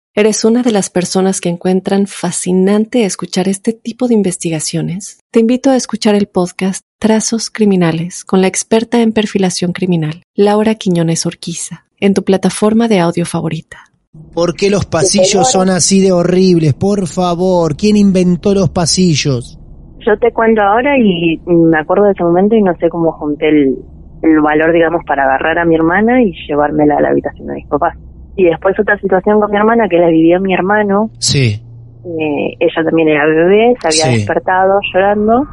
eres 0.13 0.43
una 0.43 0.61
de 0.61 0.71
las 0.71 0.89
personas 0.89 1.39
que 1.39 1.47
encuentran 1.47 2.05
fascinante 2.05 3.05
escuchar 3.05 3.47
este 3.47 3.71
tipo 3.71 4.07
de 4.07 4.13
investigaciones, 4.13 5.19
te 5.31 5.39
invito 5.39 5.69
a 5.69 5.77
escuchar 5.77 6.15
el 6.15 6.27
podcast 6.27 6.81
Trazos 6.99 7.49
Criminales 7.49 8.25
con 8.25 8.41
la 8.41 8.47
experta 8.47 9.01
en 9.01 9.13
perfilación 9.13 9.71
criminal, 9.71 10.23
Laura 10.35 10.75
Quiñones 10.75 11.25
Orquiza, 11.25 11.85
en 11.99 12.13
tu 12.13 12.23
plataforma 12.23 12.89
de 12.89 12.99
audio 12.99 13.25
favorita. 13.25 13.77
¿Por 14.33 14.55
qué 14.55 14.69
los 14.69 14.85
pasillos 14.85 15.49
son 15.49 15.69
así 15.69 16.01
de 16.01 16.11
horribles? 16.11 16.73
Por 16.73 17.07
favor, 17.07 17.77
¿quién 17.77 17.95
inventó 17.95 18.53
los 18.53 18.69
pasillos? 18.69 19.57
Yo 20.05 20.17
te 20.19 20.33
cuento 20.33 20.61
ahora 20.61 20.97
y 20.97 21.39
me 21.45 21.79
acuerdo 21.79 22.05
de 22.05 22.11
ese 22.11 22.23
momento 22.23 22.55
y 22.55 22.61
no 22.61 22.75
sé 22.75 22.89
cómo 22.89 23.13
junté 23.13 23.47
el, 23.47 23.77
el 24.23 24.41
valor, 24.41 24.73
digamos, 24.73 25.03
para 25.05 25.23
agarrar 25.23 25.59
a 25.59 25.65
mi 25.65 25.75
hermana 25.75 26.21
y 26.21 26.33
llevármela 26.47 26.97
a 26.97 27.01
la 27.01 27.09
habitación 27.09 27.47
de 27.47 27.53
mis 27.53 27.67
papás. 27.67 27.95
Y 28.35 28.45
después 28.45 28.79
otra 28.79 28.97
situación 28.99 29.39
con 29.39 29.51
mi 29.51 29.57
hermana 29.57 29.87
que 29.89 29.97
la 29.97 30.07
vivió 30.07 30.39
mi 30.39 30.53
hermano, 30.53 31.09
Sí. 31.19 31.61
eh, 32.05 32.55
ella 32.59 32.83
también 32.83 33.09
era 33.09 33.25
bebé, 33.25 33.73
se 33.81 33.87
había 33.87 34.05
Sí. 34.05 34.17
despertado 34.19 34.79
llorando 34.93 35.45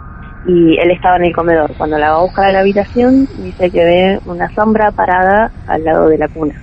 y 0.46 0.78
él 0.78 0.90
estaba 0.92 1.16
en 1.16 1.24
el 1.24 1.34
comedor. 1.34 1.72
Cuando 1.76 1.98
la 1.98 2.10
va 2.12 2.18
a 2.18 2.22
buscar 2.22 2.46
a 2.46 2.52
la 2.52 2.60
habitación, 2.60 3.28
dice 3.42 3.70
que 3.70 3.84
ve 3.84 4.20
una 4.26 4.48
sombra 4.54 4.90
parada 4.92 5.50
al 5.66 5.84
lado 5.84 6.08
de 6.08 6.18
la 6.18 6.28
cuna, 6.28 6.54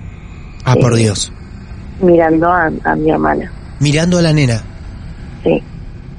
Ah, 0.64 0.74
por 0.80 0.94
Sí. 0.96 1.02
Dios. 1.04 1.32
mirando 2.02 2.48
a, 2.48 2.70
a 2.84 2.96
mi 2.96 3.10
hermana. 3.10 3.50
Mirando 3.80 4.18
a 4.18 4.22
la 4.22 4.32
nena. 4.32 4.60
Sí. 5.44 5.62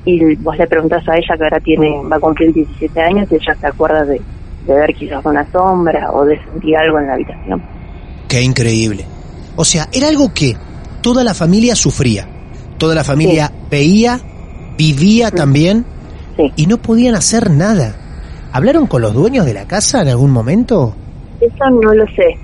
Y 0.05 0.35
vos 0.37 0.57
le 0.57 0.67
preguntás 0.67 1.07
a 1.09 1.15
ella 1.17 1.35
que 1.37 1.43
ahora 1.43 1.59
tiene, 1.59 2.01
va 2.09 2.15
a 2.15 2.19
cumplir 2.19 2.53
17 2.53 3.01
años 3.01 3.27
y 3.31 3.35
ella 3.35 3.53
se 3.59 3.67
acuerda 3.67 4.05
de, 4.05 4.21
de 4.65 4.73
ver 4.73 4.93
quizás 4.93 5.25
una 5.25 5.43
sombra 5.51 6.11
o 6.13 6.23
de 6.23 6.39
sentir 6.45 6.77
algo 6.77 6.99
en 6.99 7.07
la 7.07 7.13
habitación. 7.15 7.61
Qué 8.29 8.41
increíble. 8.41 9.03
O 9.57 9.65
sea, 9.65 9.87
era 9.91 10.07
algo 10.07 10.31
que 10.33 10.55
toda 11.01 11.23
la 11.23 11.33
familia 11.33 11.75
sufría. 11.75 12.25
Toda 12.77 12.95
la 12.95 13.03
familia 13.03 13.51
veía, 13.69 14.19
vivía 14.77 15.31
también 15.31 15.83
Sí. 16.37 16.51
y 16.55 16.65
no 16.67 16.77
podían 16.77 17.15
hacer 17.15 17.49
nada. 17.49 17.95
¿Hablaron 18.53 18.85
con 18.87 19.01
los 19.01 19.13
dueños 19.13 19.45
de 19.45 19.53
la 19.55 19.65
casa 19.65 20.01
en 20.03 20.09
algún 20.09 20.31
momento? 20.31 20.95
Eso 21.41 21.69
no 21.69 21.93
lo 21.93 22.05
sé, 22.07 22.37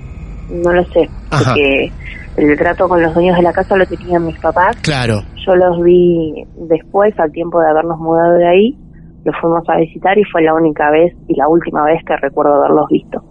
no 0.50 0.72
lo 0.72 0.84
sé, 0.86 1.08
Ajá. 1.30 1.52
porque 1.54 1.92
el 2.36 2.58
trato 2.58 2.88
con 2.88 3.00
los 3.00 3.14
dueños 3.14 3.36
de 3.36 3.42
la 3.42 3.52
casa 3.52 3.76
lo 3.76 3.86
tenían 3.86 4.26
mis 4.26 4.38
papás. 4.40 4.76
Claro. 4.82 5.22
Yo 5.46 5.54
los 5.54 5.80
vi 5.82 6.44
después, 6.68 7.14
al 7.18 7.30
tiempo 7.30 7.60
de 7.60 7.68
habernos 7.70 7.98
mudado 7.98 8.34
de 8.34 8.48
ahí, 8.48 8.78
los 9.24 9.34
fuimos 9.40 9.62
a 9.68 9.76
visitar 9.78 10.18
y 10.18 10.24
fue 10.24 10.42
la 10.42 10.54
única 10.54 10.90
vez 10.90 11.14
y 11.28 11.36
la 11.36 11.48
última 11.48 11.84
vez 11.84 12.02
que 12.04 12.16
recuerdo 12.16 12.54
haberlos 12.54 12.88
visto. 12.88 13.22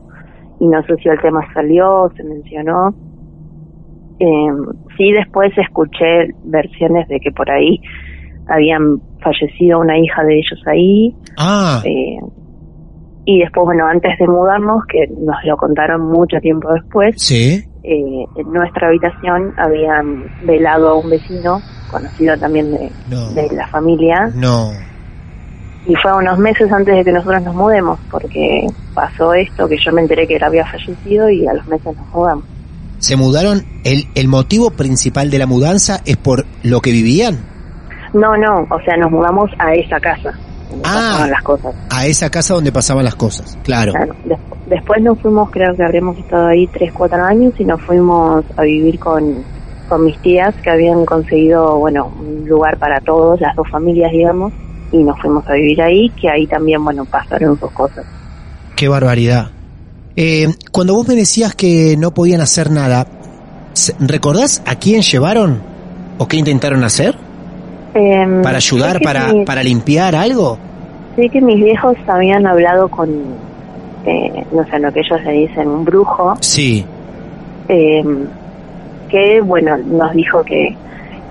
Y 0.60 0.68
no 0.68 0.82
sé 0.84 0.96
si 1.04 1.10
el 1.10 1.20
tema 1.22 1.42
salió, 1.54 2.10
se 2.16 2.24
mencionó. 2.24 2.94
Eh, 4.24 4.52
sí, 4.98 5.12
después 5.12 5.52
escuché 5.58 6.30
versiones 6.46 7.08
de 7.10 7.20
que 7.20 7.32
por 7.32 7.50
ahí 7.52 7.82
habían 8.48 9.02
fallecido 9.22 9.80
una 9.80 9.98
hija 9.98 10.24
de 10.24 10.36
ellos 10.36 10.64
ahí. 10.66 11.14
Ah, 11.38 11.82
eh, 11.84 12.20
y 13.26 13.40
después, 13.40 13.66
bueno, 13.66 13.86
antes 13.88 14.18
de 14.20 14.28
mudarnos, 14.28 14.86
que 14.86 15.08
nos 15.08 15.36
lo 15.46 15.58
contaron 15.58 16.10
mucho 16.10 16.38
tiempo 16.42 16.72
después, 16.74 17.16
sí. 17.18 17.64
eh, 17.84 18.26
en 18.36 18.54
nuestra 18.54 18.88
habitación 18.88 19.54
habían 19.58 20.26
velado 20.46 20.90
a 20.90 20.96
un 21.00 21.10
vecino, 21.10 21.60
conocido 21.92 22.38
también 22.38 22.72
de, 22.72 22.90
No. 23.10 23.30
de 23.34 23.50
la 23.56 23.68
familia, 23.68 24.30
No. 24.36 24.72
y 25.86 25.96
fue 25.96 26.16
unos 26.18 26.38
meses 26.40 26.72
antes 26.72 26.96
de 26.96 27.04
que 27.04 27.12
nosotros 27.12 27.44
nos 27.44 27.56
mudemos, 27.56 28.00
porque 28.12 28.68
pasó 28.94 29.34
esto, 29.34 29.68
que 29.68 29.78
yo 29.78 29.92
me 29.94 30.02
enteré 30.02 30.28
que 30.28 30.36
él 30.38 30.44
había 30.44 30.66
fallecido 30.66 31.30
y 31.30 31.46
a 31.48 31.54
los 31.54 31.68
meses 31.68 31.96
nos 31.98 32.08
mudamos. 32.14 32.46
¿Se 33.04 33.18
mudaron? 33.18 33.66
¿El, 33.84 34.08
¿El 34.16 34.30
motivo 34.30 34.72
principal 34.72 35.30
de 35.30 35.38
la 35.38 35.46
mudanza 35.46 36.00
es 36.06 36.16
por 36.16 36.46
lo 36.64 36.80
que 36.80 36.94
vivían? 36.94 37.38
No, 38.14 38.38
no, 38.38 38.62
o 38.70 38.80
sea, 38.86 38.96
nos 38.96 39.12
mudamos 39.12 39.50
a 39.60 39.74
esa 39.74 40.00
casa, 40.00 40.32
donde 40.70 40.84
Ah. 40.88 41.10
pasaban 41.10 41.30
las 41.32 41.44
cosas. 41.44 41.76
A 41.90 42.06
esa 42.06 42.30
casa 42.30 42.54
donde 42.54 42.72
pasaban 42.72 43.04
las 43.04 43.16
cosas. 43.16 43.58
Claro. 43.66 43.92
Claro. 43.92 44.16
Des- 44.24 44.38
después 44.68 45.02
nos 45.04 45.20
fuimos, 45.20 45.52
creo 45.52 45.76
que 45.76 45.84
habríamos 45.84 46.18
estado 46.18 46.48
ahí 46.48 46.66
3, 46.68 46.94
4 46.94 47.22
años 47.26 47.54
y 47.60 47.66
nos 47.66 47.82
fuimos 47.82 48.46
a 48.56 48.62
vivir 48.62 48.98
con, 49.00 49.44
con 49.90 50.06
mis 50.06 50.18
tías 50.20 50.56
que 50.64 50.70
habían 50.70 51.04
conseguido, 51.04 51.80
bueno, 51.80 52.10
un 52.18 52.48
lugar 52.48 52.78
para 52.78 53.02
todos, 53.02 53.42
las 53.42 53.54
dos 53.58 53.68
familias, 53.70 54.14
digamos, 54.14 54.54
y 54.94 55.04
nos 55.04 55.20
fuimos 55.20 55.46
a 55.50 55.54
vivir 55.56 55.82
ahí, 55.82 56.10
que 56.22 56.30
ahí 56.30 56.48
también, 56.48 56.82
bueno, 56.86 57.04
pasaron 57.04 57.60
sus 57.60 57.72
cosas. 57.72 58.06
Qué 58.78 58.88
barbaridad. 58.88 59.52
Eh, 60.16 60.48
cuando 60.72 60.94
vos 60.96 61.08
me 61.08 61.16
decías 61.16 61.56
que 61.56 61.96
no 61.98 62.12
podían 62.14 62.42
hacer 62.42 62.70
nada, 62.72 63.08
¿se- 63.74 63.96
¿recordás 64.00 64.62
a 64.66 64.76
quién 64.76 65.02
llevaron? 65.02 65.62
¿O 66.20 66.28
qué 66.28 66.38
intentaron 66.38 66.84
hacer? 66.84 67.16
Em, 67.96 68.42
¿Para 68.42 68.58
ayudar, 68.58 69.00
para, 69.02 69.34
mi- 69.34 69.46
para 69.46 69.64
limpiar 69.64 70.16
algo? 70.16 70.58
Sé 71.16 71.30
que 71.30 71.42
mis 71.42 71.58
viejos 71.64 71.96
habían 72.08 72.46
hablado 72.46 72.88
con, 72.90 73.10
eh, 74.06 74.46
no 74.52 74.64
sé, 74.66 74.80
lo 74.80 74.92
que 74.92 75.00
ellos 75.00 75.20
le 75.26 75.32
dicen 75.34 75.68
un 75.68 75.86
brujo, 75.86 76.34
Sí. 76.42 76.86
eh, 77.70 78.04
que, 79.10 79.42
bueno, 79.42 79.78
nos 79.78 80.14
dijo 80.14 80.44
que 80.44 80.76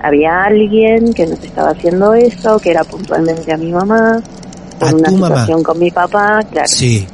había 0.01 0.43
alguien 0.43 1.13
que 1.13 1.25
nos 1.25 1.41
estaba 1.43 1.71
haciendo 1.71 2.13
eso, 2.13 2.57
que 2.59 2.71
era 2.71 2.83
puntualmente 2.83 3.51
a 3.53 3.57
mi 3.57 3.71
mamá, 3.71 4.21
por 4.79 4.89
¿A 4.89 4.95
una 4.95 5.03
tu 5.09 5.17
mamá? 5.17 5.27
situación 5.27 5.63
con 5.63 5.79
mi 5.79 5.91
papá, 5.91 6.39
claro. 6.49 6.67
Sí. 6.67 7.05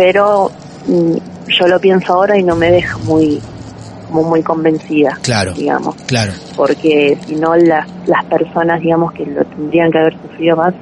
Pero 0.00 0.50
mm, 0.86 1.14
yo 1.60 1.68
lo 1.68 1.78
pienso 1.78 2.14
ahora 2.14 2.38
y 2.38 2.42
no 2.42 2.56
me 2.56 2.70
deja 2.70 2.96
muy 3.04 3.38
como 4.08 4.22
muy 4.22 4.42
convencida, 4.42 5.18
Claro. 5.22 5.52
digamos, 5.52 5.94
Claro. 6.06 6.32
porque 6.56 7.18
si 7.26 7.36
no 7.36 7.54
las, 7.54 7.86
las 8.06 8.24
personas, 8.24 8.80
digamos, 8.80 9.12
que 9.12 9.26
lo 9.26 9.44
tendrían 9.44 9.92
que 9.92 9.98
haber 9.98 10.14
sufrido 10.22 10.56
más, 10.56 10.72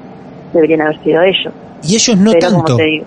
deberían 0.53 0.83
haber 0.83 1.03
sido 1.03 1.21
ellos. 1.23 1.53
Y 1.83 1.97
ellos 1.97 2.17
no 2.17 2.31
pero 2.31 2.47
tanto. 2.49 2.63
como 2.65 2.77
te 2.77 2.85
digo, 2.85 3.05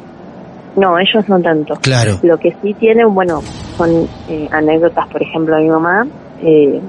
no, 0.75 0.99
ellos 0.99 1.29
no 1.29 1.39
tanto. 1.41 1.75
Claro. 1.81 2.19
Lo 2.23 2.37
que 2.37 2.53
sí 2.61 2.73
tienen, 2.73 3.13
bueno, 3.15 3.41
son 3.77 4.05
eh, 4.27 4.49
anécdotas, 4.51 5.07
por 5.07 5.21
ejemplo, 5.23 5.55
de 5.55 5.61
mi 5.63 5.69
mamá, 5.69 6.05
eh, 6.43 6.79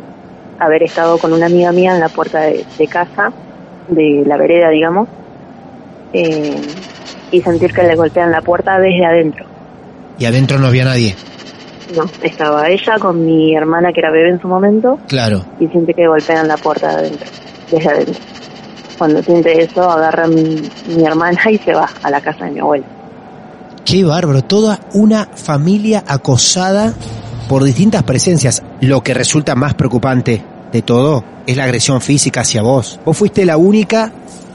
haber 0.58 0.82
estado 0.82 1.16
con 1.16 1.32
una 1.32 1.46
amiga 1.46 1.70
mía 1.70 1.94
en 1.94 2.00
la 2.00 2.08
puerta 2.08 2.40
de, 2.40 2.64
de 2.76 2.86
casa, 2.88 3.30
de 3.88 4.24
la 4.26 4.36
vereda, 4.36 4.68
digamos, 4.70 5.08
eh, 6.12 6.60
y 7.32 7.40
sentir 7.42 7.72
que 7.72 7.82
le 7.82 7.96
golpean 7.96 8.30
la 8.30 8.40
puerta 8.42 8.78
desde 8.78 9.04
adentro. 9.04 9.44
Y 10.18 10.26
adentro 10.26 10.58
no 10.58 10.68
había 10.68 10.84
nadie. 10.84 11.16
No, 11.96 12.04
estaba 12.22 12.68
ella 12.68 12.94
con 13.00 13.24
mi 13.26 13.54
hermana 13.56 13.92
que 13.92 14.00
era 14.00 14.10
bebé 14.12 14.30
en 14.30 14.40
su 14.40 14.46
momento 14.48 14.98
Claro. 15.08 15.44
y 15.58 15.66
siente 15.66 15.92
que 15.92 16.06
golpean 16.06 16.46
la 16.48 16.56
puerta 16.56 16.88
de 16.90 16.94
adentro, 17.08 17.26
desde 17.70 17.88
adentro. 17.90 18.14
Cuando 18.98 19.22
siente 19.22 19.60
eso, 19.62 19.90
agarra 19.90 20.26
mi, 20.28 20.62
mi 20.94 21.04
hermana 21.04 21.38
y 21.50 21.58
se 21.58 21.74
va 21.74 21.88
a 22.02 22.10
la 22.10 22.20
casa 22.20 22.44
de 22.44 22.52
mi 22.52 22.60
abuela. 22.60 22.84
Qué 23.84 24.04
bárbaro. 24.04 24.42
Toda 24.42 24.78
una 24.94 25.26
familia 25.34 26.04
acosada 26.06 26.94
por 27.48 27.64
distintas 27.64 28.04
presencias. 28.04 28.62
Lo 28.80 29.00
que 29.02 29.12
resulta 29.12 29.54
más 29.56 29.74
preocupante 29.74 30.42
de 30.70 30.82
todo 30.82 31.24
es 31.46 31.56
la 31.56 31.64
agresión 31.64 32.00
física 32.00 32.42
hacia 32.42 32.62
vos. 32.62 33.00
Vos 33.04 33.16
fuiste 33.16 33.44
la 33.44 33.56
única 33.56 34.12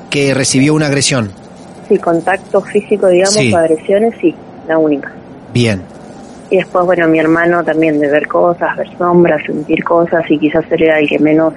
que 0.09 0.33
recibió 0.33 0.73
una 0.73 0.85
agresión. 0.87 1.31
Sí, 1.87 1.97
contacto 1.97 2.61
físico, 2.61 3.07
digamos, 3.07 3.33
Sí. 3.35 3.53
agresiones, 3.53 4.13
sí, 4.19 4.35
la 4.67 4.77
única. 4.77 5.11
Bien. 5.53 5.81
Y 6.49 6.57
después, 6.57 6.85
bueno, 6.85 7.07
mi 7.07 7.19
hermano 7.19 7.63
también 7.63 7.99
de 7.99 8.09
ver 8.09 8.27
cosas, 8.27 8.75
ver 8.77 8.87
sombras, 8.97 9.41
sentir 9.45 9.83
cosas 9.83 10.23
y 10.29 10.37
quizás 10.39 10.63
era 10.71 10.99
el 10.99 11.07
que 11.07 11.19
menos 11.19 11.53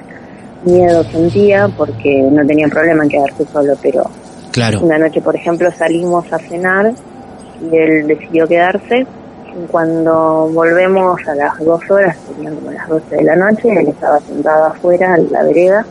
miedo 0.65 1.03
sentía 1.05 1.69
porque 1.77 2.23
no 2.31 2.45
tenía 2.47 2.69
problema 2.69 3.05
en 3.05 3.09
quedarse 3.11 3.45
solo, 3.53 3.73
pero 3.81 4.03
Claro. 4.53 4.81
una 4.81 4.99
noche, 4.99 5.21
por 5.21 5.35
ejemplo, 5.37 5.71
salimos 5.73 6.31
a 6.33 6.39
cenar 6.39 6.93
y 7.61 7.77
él 7.77 8.07
decidió 8.07 8.47
quedarse. 8.49 9.07
Y 9.53 9.67
Cuando 9.69 10.49
volvemos 10.53 11.21
a 11.27 11.35
las 11.35 11.59
dos 11.59 11.81
horas, 11.91 12.17
serían 12.29 12.55
como 12.57 12.71
las 12.71 12.89
12 12.89 13.17
de 13.17 13.25
la 13.25 13.37
noche, 13.37 13.69
él 13.69 13.89
estaba 13.89 14.21
sentado 14.21 14.67
afuera 14.67 15.17
en 15.17 15.31
la 15.33 15.43
vereda 15.43 15.85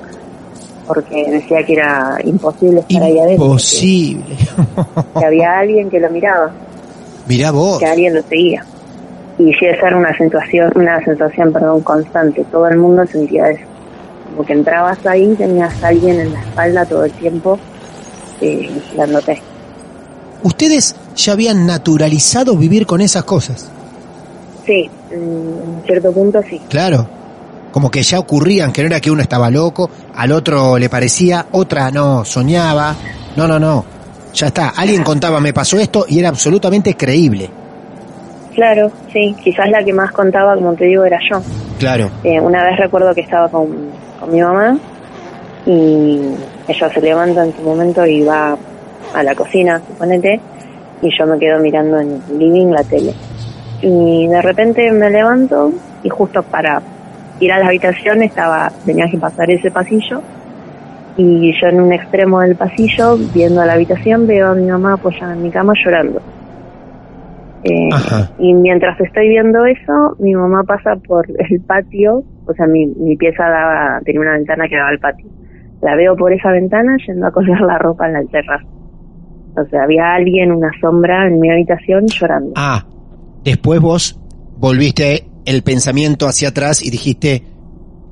porque 0.90 1.24
decía 1.30 1.64
que 1.64 1.74
era 1.74 2.18
imposible 2.24 2.80
estar 2.80 3.04
ahí 3.04 3.20
adentro, 3.20 3.46
Imposible. 3.46 4.36
que 5.20 5.24
había 5.26 5.60
alguien 5.60 5.88
que 5.88 6.00
lo 6.00 6.10
miraba. 6.10 6.52
Mirá 7.28 7.52
vos. 7.52 7.78
que 7.78 7.86
alguien 7.86 8.16
lo 8.16 8.24
seguía. 8.24 8.66
Y 9.38 9.54
sí, 9.54 9.66
esa 9.68 9.88
era 9.88 9.98
una 9.98 10.18
sensación, 10.18 10.72
una 10.74 11.00
sensación, 11.06 11.54
perdón, 11.54 11.82
constante. 11.82 12.44
Todo 12.52 12.68
el 12.68 12.78
mundo 12.80 13.06
sentía 13.06 13.52
eso. 13.52 13.62
Como 14.32 14.44
que 14.44 14.54
entrabas 14.54 15.06
ahí, 15.06 15.36
tenías 15.38 15.84
a 15.84 15.90
alguien 15.90 16.20
en 16.22 16.34
la 16.34 16.42
espalda 16.42 16.86
todo 16.88 17.06
el 17.06 17.12
tiempo 17.12 17.60
eh, 18.42 18.68
vigilándote. 18.74 19.42
Ustedes 20.42 20.96
ya 21.16 21.34
habían 21.34 21.68
naturalizado 21.68 22.58
vivir 22.58 22.88
con 22.88 23.00
esas 23.00 23.26
cosas. 23.26 23.70
Sí, 24.66 24.90
en 25.12 25.84
cierto 25.86 26.12
punto 26.12 26.42
sí. 26.50 26.60
Claro. 26.68 27.19
Como 27.72 27.92
que 27.92 28.02
ya 28.02 28.20
ocurrían, 28.20 28.72
que 28.72 28.82
no 28.82 28.88
era 28.88 29.00
que 29.00 29.12
uno 29.12 29.22
estaba 29.22 29.50
loco, 29.50 29.90
al 30.16 30.32
otro 30.32 30.78
le 30.78 30.90
parecía, 30.90 31.46
otra 31.52 31.92
no, 31.92 32.26
soñaba. 32.26 32.96
No, 33.36 33.48
no, 33.48 33.60
no. 33.60 33.86
Ya 34.34 34.48
está. 34.48 34.70
Alguien 34.70 35.04
contaba, 35.04 35.40
me 35.40 35.54
pasó 35.54 35.78
esto 35.78 36.06
y 36.08 36.20
era 36.20 36.30
absolutamente 36.30 36.96
creíble. 36.96 37.50
Claro, 38.54 38.92
sí. 39.14 39.36
Quizás 39.44 39.70
la 39.70 39.84
que 39.84 39.94
más 39.94 40.12
contaba, 40.12 40.56
como 40.56 40.74
te 40.74 40.86
digo, 40.86 41.04
era 41.04 41.20
yo. 41.30 41.42
Claro. 41.78 42.10
Eh, 42.24 42.40
una 42.40 42.64
vez 42.64 42.78
recuerdo 42.78 43.14
que 43.14 43.22
estaba 43.22 43.48
con, 43.50 43.70
con 44.20 44.32
mi 44.32 44.42
mamá 44.42 44.78
y 45.66 46.20
ella 46.68 46.90
se 46.94 47.02
levanta 47.02 47.46
en 47.46 47.56
su 47.56 47.62
momento 47.62 48.06
y 48.06 48.24
va 48.24 48.58
a 49.14 49.24
la 49.24 49.36
cocina, 49.36 49.82
suponete, 49.88 50.40
y 51.02 51.10
yo 51.18 51.26
me 51.26 51.40
quedo 51.40 51.60
mirando 51.60 52.00
en 52.00 52.22
el 52.30 52.40
living 52.40 52.68
la 52.68 52.84
tele. 52.84 53.14
Y 53.82 54.28
de 54.28 54.42
repente 54.42 54.92
me 54.92 55.10
levanto 55.10 55.72
y 56.04 56.10
justo 56.10 56.44
para 56.44 56.82
ir 57.40 57.52
a 57.52 57.60
la 57.60 57.68
habitación 57.68 58.22
estaba, 58.24 58.72
tenía 58.86 59.10
que 59.10 59.18
pasar 59.18 59.50
ese 59.50 59.72
pasillo 59.72 60.22
y 61.18 61.52
yo 61.60 61.68
en 61.68 61.82
un 61.82 61.92
extremo 61.92 62.40
del 62.40 62.56
pasillo, 62.56 63.18
viendo 63.34 63.62
a 63.62 63.66
la 63.66 63.74
habitación, 63.74 64.26
veo 64.26 64.52
a 64.52 64.56
mi 64.56 64.68
mamá 64.68 64.94
apoyada 64.94 65.34
en 65.34 65.44
mi 65.44 65.52
cama 65.52 65.74
llorando. 65.84 66.22
Eh, 67.64 67.90
y 68.38 68.54
mientras 68.54 68.98
estoy 69.02 69.28
viendo 69.28 69.66
eso, 69.66 70.16
mi 70.20 70.34
mamá 70.34 70.64
pasa 70.64 70.96
por 70.96 71.26
el 71.28 71.60
patio, 71.60 72.24
o 72.46 72.54
sea, 72.54 72.68
mi, 72.68 72.88
mi 72.88 73.18
pieza 73.18 73.44
daba, 73.44 74.00
tenía 74.06 74.22
una 74.22 74.34
ventana 74.34 74.66
que 74.70 74.78
daba 74.78 74.90
al 74.90 75.00
patio. 75.00 75.28
La 75.82 75.96
veo 75.96 76.16
por 76.16 76.32
esa 76.32 76.52
ventana 76.52 76.96
yendo 77.06 77.28
a 77.28 77.32
colgar 77.32 77.62
la 77.62 77.78
ropa 77.78 78.08
en 78.08 78.14
la 78.14 78.24
terraza. 78.24 78.66
O 79.58 79.66
sea, 79.70 79.84
había 79.84 80.14
alguien, 80.14 80.54
una 80.54 80.72
sombra 80.80 81.28
en 81.28 81.38
mi 81.38 81.52
habitación 81.52 82.08
llorando. 82.08 82.54
Ah, 82.56 82.86
después 83.44 83.82
vos 83.82 84.22
volviste 84.58 85.29
el 85.46 85.64
pensamiento 85.64 86.28
hacia 86.28 86.50
atrás 86.50 86.84
y 86.84 86.90
dijiste 86.90 87.44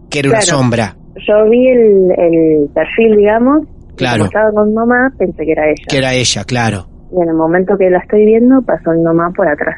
que 0.10 0.20
era 0.20 0.30
una 0.30 0.42
sombra. 0.42 0.96
Yo 1.28 1.50
vi 1.50 1.68
el, 1.68 2.12
el 2.18 2.70
perfil, 2.74 3.18
digamos, 3.18 3.64
y 3.92 3.96
Claro. 3.96 4.18
como 4.20 4.26
estaba 4.26 4.52
con 4.52 4.74
mamá, 4.74 5.12
pensé 5.18 5.44
que 5.46 5.52
era 5.52 5.66
ella. 5.68 5.84
Que 5.90 5.98
era 5.98 6.14
ella, 6.14 6.44
claro. 6.44 6.88
Y 7.12 7.22
en 7.22 7.30
el 7.30 7.36
momento 7.36 7.78
que 7.78 7.90
la 7.90 7.98
estoy 8.00 8.26
viendo, 8.26 8.62
pasó 8.62 8.92
mi 8.92 9.02
mamá 9.02 9.32
por 9.36 9.48
atrás. 9.48 9.76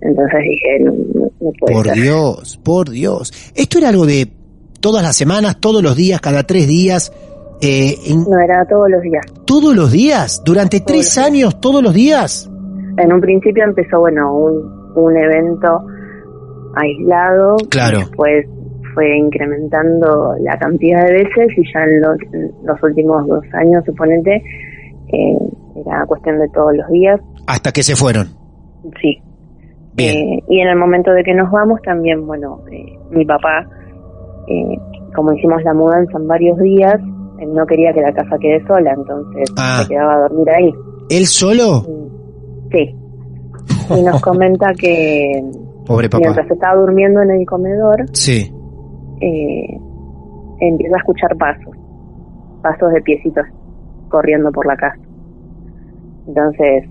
Entonces 0.00 0.38
dije, 0.42 0.80
no, 0.80 0.92
no- 1.14 1.30
puede 1.60 1.72
Por. 1.74 1.92
Dios, 1.92 2.60
por 2.62 2.90
Dios. 2.90 3.32
Esto 3.54 3.78
era 3.78 3.88
algo 3.90 4.06
de 4.06 4.28
todas 4.80 5.02
las 5.02 5.16
semanas, 5.16 5.58
todos 5.60 5.82
los 5.82 5.96
días, 5.96 6.20
cada 6.20 6.42
tres 6.42 6.66
días. 6.66 7.12
Eh, 7.62 7.94
en- 8.06 8.24
No 8.24 8.38
era 8.38 8.66
todos 8.66 8.90
los 8.90 9.00
días. 9.02 9.24
¿Todos 9.46 9.74
los 9.74 9.90
días? 9.92 10.42
¿Durante 10.44 10.80
Todos 10.80 10.86
tres 10.92 11.18
años, 11.18 11.60
todos 11.60 11.82
los 11.82 11.94
días? 11.94 12.50
En 12.98 13.12
un 13.12 13.20
principio 13.20 13.64
empezó, 13.64 14.00
bueno, 14.00 14.34
un, 14.36 14.92
un 14.96 15.16
evento 15.16 15.86
aislado. 16.76 17.56
Claro. 17.70 17.98
Después 17.98 18.46
fue 18.94 19.18
incrementando 19.18 20.34
la 20.40 20.56
cantidad 20.58 21.04
de 21.06 21.12
veces 21.12 21.48
y 21.58 21.62
ya 21.72 21.80
en 21.84 22.00
los, 22.00 22.16
en 22.32 22.52
los 22.64 22.82
últimos 22.82 23.26
dos 23.26 23.44
años, 23.52 23.84
suponete, 23.84 24.36
eh, 25.08 25.38
era 25.84 26.06
cuestión 26.06 26.38
de 26.38 26.48
todos 26.48 26.74
los 26.74 26.88
días. 26.88 27.20
Hasta 27.46 27.72
que 27.72 27.82
se 27.82 27.94
fueron. 27.94 28.28
Sí. 29.02 29.18
Bien. 29.94 30.16
Eh, 30.16 30.42
y 30.48 30.60
en 30.60 30.68
el 30.68 30.76
momento 30.76 31.10
de 31.12 31.22
que 31.24 31.34
nos 31.34 31.50
vamos 31.50 31.80
también, 31.82 32.26
bueno, 32.26 32.60
eh, 32.70 32.98
mi 33.10 33.24
papá, 33.24 33.66
eh, 34.48 34.78
como 35.14 35.32
hicimos 35.32 35.62
la 35.62 35.74
mudanza 35.74 36.18
en 36.18 36.28
varios 36.28 36.58
días, 36.58 37.00
él 37.40 37.52
no 37.54 37.66
quería 37.66 37.92
que 37.92 38.00
la 38.00 38.12
casa 38.12 38.36
quede 38.40 38.64
sola, 38.66 38.92
entonces 38.94 39.52
Ah. 39.58 39.80
se 39.82 39.88
quedaba 39.88 40.14
a 40.14 40.18
dormir 40.28 40.48
ahí. 40.50 40.72
¿Él 41.10 41.26
solo? 41.26 41.82
Sí. 42.72 42.94
Y 43.96 44.02
nos 44.02 44.20
comenta 44.22 44.72
que 44.74 45.42
Pobre 45.86 46.08
papá. 46.08 46.20
mientras 46.24 46.50
estaba 46.50 46.80
durmiendo 46.80 47.22
en 47.22 47.30
el 47.30 47.46
comedor, 47.46 48.04
Sí. 48.12 48.52
eh, 49.20 49.78
empieza 50.60 50.96
a 50.96 50.98
escuchar 50.98 51.36
pasos, 51.36 51.76
pasos 52.62 52.92
de 52.92 53.00
piecitos 53.02 53.44
corriendo 54.08 54.50
por 54.52 54.66
la 54.66 54.76
casa. 54.76 54.98
Entonces 56.26 56.88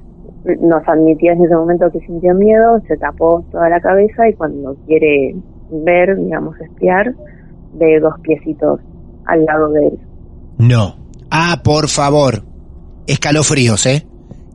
nos 0.62 0.88
admitió 0.88 1.32
en 1.32 1.44
ese 1.44 1.56
momento 1.56 1.90
que 1.92 2.00
sintió 2.02 2.34
miedo, 2.36 2.80
se 2.88 2.98
tapó 2.98 3.44
toda 3.52 3.68
la 3.70 3.80
cabeza 3.82 4.30
y 4.30 4.34
cuando 4.34 4.76
quiere 4.86 5.36
ver, 5.72 6.16
digamos, 6.18 6.56
espiar, 6.62 7.14
ve 7.74 8.00
dos 8.00 8.14
piecitos 8.22 8.80
al 9.26 9.44
lado 9.46 9.70
de 9.72 9.88
él. 9.88 10.00
No. 10.60 10.96
Ah, 11.32 11.62
por 11.64 11.88
favor. 11.90 12.44
Escalofríos, 13.08 13.86
¿eh? 13.88 14.06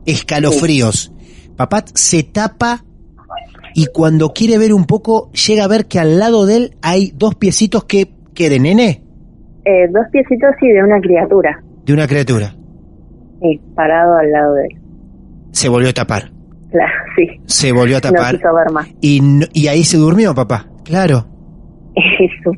Escalofríos. 0.05 1.13
Papá 1.57 1.83
se 1.93 2.23
tapa 2.23 2.83
y 3.73 3.87
cuando 3.87 4.29
quiere 4.33 4.57
ver 4.57 4.73
un 4.73 4.85
poco, 4.85 5.31
llega 5.31 5.63
a 5.63 5.67
ver 5.67 5.85
que 5.87 5.99
al 5.99 6.19
lado 6.19 6.45
de 6.45 6.55
él 6.57 6.75
hay 6.81 7.11
dos 7.15 7.35
piecitos 7.35 7.83
que, 7.85 8.11
que 8.33 8.49
de 8.49 8.59
nene, 8.59 9.03
Eh, 9.65 9.87
dos 9.91 10.03
piecitos 10.11 10.51
y 10.61 10.69
de 10.69 10.83
una 10.83 10.99
criatura, 10.99 11.61
de 11.85 11.93
una 11.93 12.07
criatura. 12.07 12.55
y 13.41 13.57
parado 13.75 14.17
al 14.17 14.31
lado 14.31 14.53
de 14.55 14.63
él. 14.65 14.77
Se 15.51 15.67
volvió 15.69 15.89
a 15.89 15.93
tapar. 15.93 16.31
Claro, 16.71 16.91
sí. 17.15 17.27
Se 17.45 17.71
volvió 17.71 17.97
a 17.97 17.99
No 17.99 18.11
tapar. 18.11 18.35
quiso 18.37 18.53
ver 18.55 18.71
más. 18.71 18.87
Y, 19.01 19.19
no- 19.21 19.45
y 19.53 19.67
ahí 19.67 19.83
se 19.83 19.97
durmió, 19.97 20.33
papá. 20.35 20.67
Claro. 20.83 21.27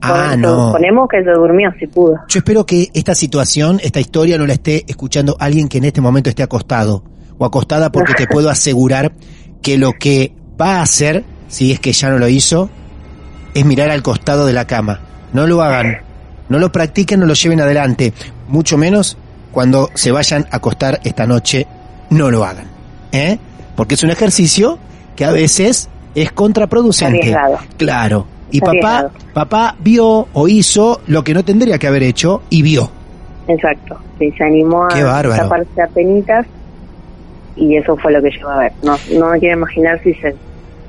Ah, 0.02 0.36
no. 0.38 0.68
Suponemos 0.68 1.08
que 1.10 1.24
se 1.24 1.32
durmió 1.32 1.72
si 1.80 1.88
pudo. 1.88 2.16
Yo 2.28 2.38
espero 2.40 2.66
que 2.66 2.88
esta 2.94 3.16
situación, 3.16 3.80
esta 3.84 4.00
historia, 4.00 4.38
no 4.38 4.46
la 4.46 4.54
esté 4.54 4.84
escuchando 4.88 5.36
alguien 5.40 5.68
que 5.70 5.80
en 5.80 5.86
este 5.86 6.02
momento 6.02 6.30
esté 6.30 6.44
acostado 6.44 7.04
o 7.38 7.46
acostada 7.46 7.92
porque 7.92 8.14
te 8.14 8.28
puedo 8.28 8.50
asegurar 8.50 9.12
que 9.62 9.78
lo 9.78 9.94
que 9.94 10.36
va 10.64 10.78
a 10.78 10.82
hacer, 10.82 11.24
si 11.50 11.72
es 11.72 11.80
que 11.80 11.92
ya 11.92 12.10
no 12.10 12.18
lo 12.18 12.28
hizo, 12.30 12.70
es 13.54 13.66
mirar 13.66 13.90
al 13.90 14.02
costado 14.02 14.46
de 14.46 14.54
la 14.54 14.66
cama. 14.66 15.02
No 15.34 15.46
lo 15.46 15.62
hagan, 15.62 16.00
no 16.50 16.58
lo 16.58 16.72
practiquen, 16.72 17.20
no 17.20 17.26
lo 17.26 17.34
lleven 17.34 17.60
adelante, 17.60 18.14
mucho 18.48 18.78
menos 18.78 19.18
cuando 19.52 19.90
se 19.94 20.12
vayan 20.12 20.48
a 20.52 20.58
acostar 20.58 21.00
esta 21.04 21.28
noche, 21.28 21.68
no 22.10 22.32
lo 22.32 22.46
hagan. 22.46 22.68
¿eh? 23.12 23.38
Porque 23.76 23.96
es 23.96 24.04
un 24.04 24.10
ejercicio 24.10 24.80
que 25.16 25.26
a 25.26 25.32
veces 25.32 25.90
es 26.16 26.32
contraproducente. 26.32 27.20
Arriesgado. 27.20 27.58
Claro. 27.78 28.26
Y 28.52 28.62
papá, 28.62 29.12
papá 29.34 29.76
vio 29.80 30.28
o 30.32 30.48
hizo 30.48 31.02
lo 31.08 31.24
que 31.24 31.34
no 31.34 31.44
tendría 31.44 31.78
que 31.78 31.88
haber 31.88 32.04
hecho 32.04 32.44
y 32.50 32.62
vio. 32.62 32.90
Exacto. 33.48 33.98
Sí, 34.20 34.32
se 34.38 34.44
animó 34.44 34.88
Qué 34.90 35.02
a 35.02 35.22
taparse 35.22 35.82
a 35.82 35.88
penitas 35.88 36.46
y 37.56 37.76
eso 37.78 37.98
fue 37.98 38.12
lo 38.12 38.22
que 38.22 38.30
llevó 38.30 38.50
a 38.50 38.60
ver. 38.60 38.74
No, 38.84 38.96
no 39.18 39.30
me 39.32 39.40
quiero 39.40 39.58
imaginar 39.58 40.00
si 40.04 40.14
se 40.16 40.36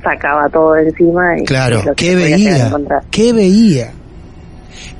sacaba 0.04 0.48
todo 0.48 0.74
de 0.74 0.88
encima. 0.88 1.38
Y 1.38 1.44
Claro, 1.44 1.76
lo 1.84 1.94
que 1.94 2.06
¿qué 2.10 2.14
veía? 2.14 2.70
¿Qué 3.10 3.32
veía? 3.32 3.90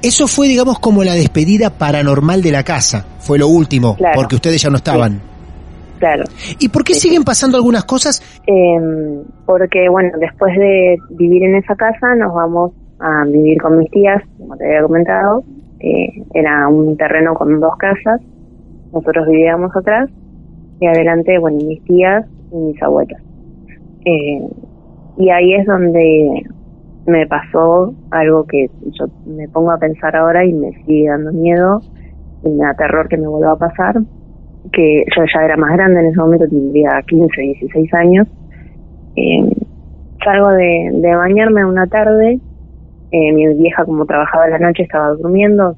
Eso 0.03 0.27
fue, 0.27 0.49
digamos, 0.49 0.79
como 0.81 1.05
la 1.05 1.15
despedida 1.15 1.71
paranormal 1.71 2.43
de 2.43 2.53
la 2.53 2.63
casa. 2.63 3.07
Fue 3.21 3.39
lo 3.39 3.49
último, 3.49 3.97
Claro. 3.97 4.17
porque 4.17 4.35
ustedes 4.37 4.61
ya 4.63 4.71
no 4.71 4.77
estaban. 4.77 5.21
Claro. 5.99 6.25
¿Y 6.59 6.69
por 6.69 6.85
qué 6.85 6.95
siguen 6.95 7.23
pasando 7.25 7.57
algunas 7.57 7.85
cosas? 7.85 8.21
Eh, 8.47 9.23
porque, 9.47 9.89
bueno, 9.89 10.11
después 10.19 10.55
de 10.59 10.99
vivir 11.11 11.45
en 11.45 11.55
esa 11.55 11.75
casa, 11.77 12.15
nos 12.17 12.35
vamos 12.35 12.73
a 13.01 13.25
vivir 13.25 13.61
con 13.63 13.79
mis 13.79 13.91
tías, 13.91 14.23
como 14.39 14.57
te 14.57 14.67
había 14.67 14.83
comentado. 14.83 15.45
Eh, 15.81 16.23
era 16.35 16.69
un 16.69 16.97
terreno 16.97 17.35
con 17.35 17.59
dos 17.61 17.75
casas. 17.79 18.21
Nosotros 18.93 19.27
vivíamos 19.29 19.75
atrás 19.75 20.11
y 20.81 20.87
adelante, 20.87 21.39
bueno, 21.39 21.59
mis 21.65 21.83
tías 21.85 22.27
y 22.53 22.57
mis 22.57 22.83
abuelas. 22.83 23.23
Eh, 24.05 24.41
y 25.17 25.31
ahí 25.31 25.55
es 25.55 25.67
donde 25.67 26.43
me 27.07 27.27
pasó 27.27 27.95
algo 28.11 28.45
que 28.45 28.69
yo 28.99 29.07
me 29.27 29.49
pongo 29.49 29.71
a 29.71 29.79
pensar 29.79 30.17
ahora 30.17 30.45
y 30.45 30.53
me 30.53 30.73
sigue 30.85 31.09
dando 31.09 31.33
miedo 31.33 31.81
y 32.45 32.49
me 32.49 32.65
da 32.65 32.75
terror 32.75 33.09
que 33.09 33.17
me 33.17 33.29
vuelva 33.29 33.53
a 33.53 33.57
pasar 33.57 33.97
que 34.73 35.05
yo 35.17 35.25
ya 35.33 35.45
era 35.45 35.57
más 35.57 35.73
grande 35.73 36.01
en 36.01 36.07
ese 36.07 36.19
momento, 36.19 36.49
tendría 36.49 37.03
15, 37.07 37.41
16 37.41 37.95
años. 37.95 38.29
Eh, 39.17 39.51
salgo 40.25 40.51
de, 40.51 40.91
de 40.95 41.15
bañarme 41.15 41.65
una 41.65 41.87
tarde, 41.87 42.41
eh, 43.11 43.33
mi 43.33 43.47
vieja 43.55 43.85
como 43.85 44.07
trabajaba 44.07 44.47
en 44.47 44.53
la 44.53 44.59
noche 44.59 44.83
estaba 44.83 45.11
durmiendo, 45.11 45.77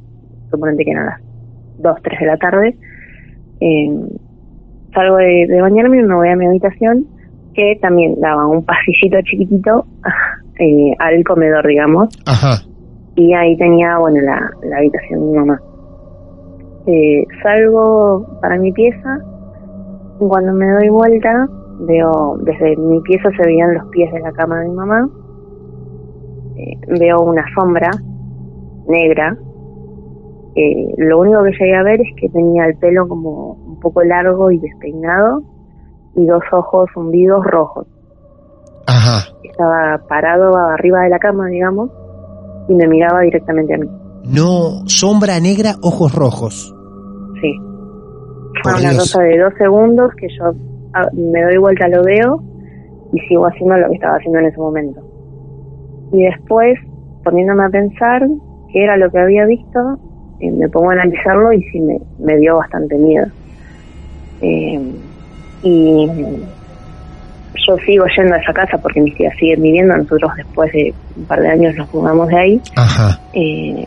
suponete 0.51 0.85
que 0.85 0.91
eran 0.93 1.07
las 1.07 1.21
2, 1.79 1.97
3 2.03 2.21
de 2.21 2.27
la 2.27 2.37
tarde. 2.37 2.77
Eh, 3.61 4.01
salgo 4.95 5.17
de, 5.17 5.47
de 5.49 5.61
bañarme 5.61 5.99
y 5.99 6.03
me 6.03 6.15
voy 6.15 6.29
a 6.29 6.37
mi 6.37 6.47
habitación, 6.47 7.07
que 7.57 7.79
también 7.81 8.15
daba 8.21 8.47
un 8.47 8.63
pasillito 8.65 9.17
chiquitito 9.25 9.87
eh, 10.61 10.93
al 10.99 11.25
comedor, 11.25 11.67
digamos, 11.67 12.09
Ajá. 12.27 12.63
y 13.17 13.33
ahí 13.35 13.57
tenía, 13.57 13.99
bueno, 13.99 14.21
la, 14.21 14.51
la 14.63 14.77
habitación 14.79 15.21
de 15.21 15.27
mi 15.27 15.39
mamá. 15.39 15.61
Eh, 16.87 17.25
salgo 17.43 18.27
para 18.41 18.57
mi 18.59 18.71
pieza, 18.73 19.19
cuando 20.19 20.53
me 20.53 20.71
doy 20.71 20.89
vuelta, 20.89 21.49
veo, 21.81 22.39
desde 22.45 22.77
mi 22.77 23.01
pieza 23.01 23.29
se 23.37 23.43
veían 23.45 23.75
los 23.75 23.87
pies 23.89 24.13
de 24.13 24.21
la 24.21 24.33
cama 24.33 24.61
de 24.61 24.69
mi 24.69 24.75
mamá, 24.75 25.09
Eh, 26.59 26.79
veo 27.01 27.21
una 27.23 27.45
sombra 27.55 27.91
negra, 28.89 29.37
Eh, 30.59 30.95
lo 30.97 31.21
único 31.21 31.43
que 31.43 31.51
llegué 31.51 31.77
a 31.77 31.83
ver 31.83 32.01
es 32.01 32.09
que 32.19 32.31
tenía 32.31 32.65
el 32.65 32.77
pelo 32.79 33.07
como 33.07 33.53
un 33.67 33.79
poco 33.79 34.03
largo 34.03 34.51
y 34.51 34.59
despeinado, 34.59 35.43
y 36.17 36.27
dos 36.27 36.43
ojos 36.53 36.89
hundidos 36.97 37.45
rojos 37.45 37.87
Ajá. 38.87 39.29
estaba 39.43 39.99
parado 40.09 40.57
arriba 40.57 41.03
de 41.03 41.11
la 41.11 41.19
cama, 41.19 41.47
digamos, 41.49 41.91
y 42.69 42.75
me 42.75 42.87
miraba 42.87 43.21
directamente 43.21 43.75
a 43.75 43.79
mí. 43.79 43.89
No, 44.25 44.87
sombra 44.87 45.39
negra, 45.41 45.75
ojos 45.83 46.15
rojos. 46.15 46.75
Sí. 47.41 47.53
Fue 48.63 48.73
una 48.73 48.91
Dios. 48.91 49.13
cosa 49.13 49.23
de 49.23 49.39
dos 49.39 49.53
segundos 49.59 50.11
que 50.17 50.29
yo 50.39 50.53
me 51.13 51.43
doy 51.43 51.59
vuelta, 51.59 51.89
lo 51.89 52.03
veo 52.03 52.43
y 53.13 53.21
sigo 53.29 53.47
haciendo 53.47 53.77
lo 53.77 53.89
que 53.89 53.95
estaba 53.95 54.17
haciendo 54.17 54.39
en 54.41 54.47
ese 54.47 54.59
momento. 54.59 55.01
Y 56.13 56.23
después, 56.25 56.79
poniéndome 57.23 57.65
a 57.65 57.69
pensar 57.69 58.27
qué 58.73 58.83
era 58.85 58.97
lo 58.97 59.11
que 59.11 59.19
había 59.19 59.45
visto, 59.47 59.99
eh, 60.41 60.51
me 60.51 60.69
pongo 60.69 60.91
a 60.91 60.95
analizarlo 60.95 61.53
y 61.53 61.63
sí 61.65 61.81
me, 61.81 62.01
me 62.19 62.37
dio 62.39 62.57
bastante 62.57 62.97
miedo. 62.97 63.27
Eh, 64.41 64.81
y 65.63 66.07
yo 67.67 67.77
sigo 67.85 68.05
yendo 68.17 68.35
a 68.35 68.39
esa 68.39 68.53
casa 68.53 68.79
porque 68.79 69.01
mis 69.01 69.17
tías 69.17 69.35
siguen 69.39 69.63
viviendo, 69.63 69.97
nosotros 69.97 70.31
después 70.37 70.73
de 70.73 70.95
un 71.17 71.25
par 71.25 71.41
de 71.41 71.49
años 71.49 71.75
nos 71.75 71.93
mudamos 71.93 72.29
de 72.29 72.39
ahí 72.39 72.61
Ajá. 72.77 73.21
eh, 73.33 73.87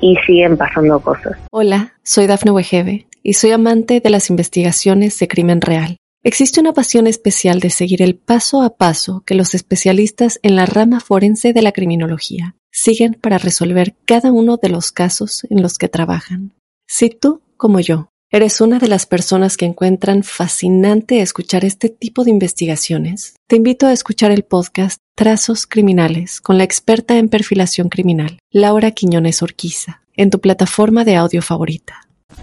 y 0.00 0.16
siguen 0.26 0.56
pasando 0.56 1.00
cosas. 1.00 1.32
Hola, 1.50 1.94
soy 2.02 2.26
Dafne 2.26 2.50
Wegebe 2.50 3.06
y 3.22 3.32
soy 3.34 3.52
amante 3.52 4.00
de 4.00 4.10
las 4.10 4.30
investigaciones 4.30 5.18
de 5.18 5.28
crimen 5.28 5.60
real. 5.60 5.96
Existe 6.22 6.60
una 6.60 6.72
pasión 6.72 7.06
especial 7.06 7.60
de 7.60 7.70
seguir 7.70 8.02
el 8.02 8.16
paso 8.16 8.62
a 8.62 8.76
paso 8.76 9.22
que 9.24 9.34
los 9.34 9.54
especialistas 9.54 10.40
en 10.42 10.56
la 10.56 10.66
rama 10.66 11.00
forense 11.00 11.52
de 11.52 11.62
la 11.62 11.72
criminología 11.72 12.56
siguen 12.72 13.14
para 13.14 13.38
resolver 13.38 13.94
cada 14.04 14.32
uno 14.32 14.56
de 14.56 14.68
los 14.68 14.92
casos 14.92 15.46
en 15.50 15.62
los 15.62 15.78
que 15.78 15.88
trabajan. 15.88 16.52
Si 16.86 17.10
tú, 17.10 17.42
como 17.56 17.80
yo, 17.80 18.10
eres 18.30 18.60
una 18.60 18.78
de 18.78 18.88
las 18.88 19.06
personas 19.06 19.56
que 19.56 19.66
encuentran 19.66 20.22
fascinante 20.22 21.20
escuchar 21.20 21.64
este 21.64 21.88
tipo 21.88 22.24
de 22.24 22.30
investigaciones, 22.30 23.34
te 23.46 23.56
invito 23.56 23.86
a 23.86 23.92
escuchar 23.92 24.30
el 24.32 24.42
podcast 24.42 24.98
Trazos 25.14 25.66
Criminales 25.66 26.40
con 26.40 26.58
la 26.58 26.64
experta 26.64 27.16
en 27.16 27.28
perfilación 27.28 27.88
criminal, 27.88 28.38
Laura 28.50 28.90
Quiñones 28.90 29.42
Orquiza, 29.42 30.02
en 30.16 30.30
tu 30.30 30.40
plataforma 30.40 31.04
de 31.04 31.16
audio 31.16 31.40
favorita. 31.40 32.02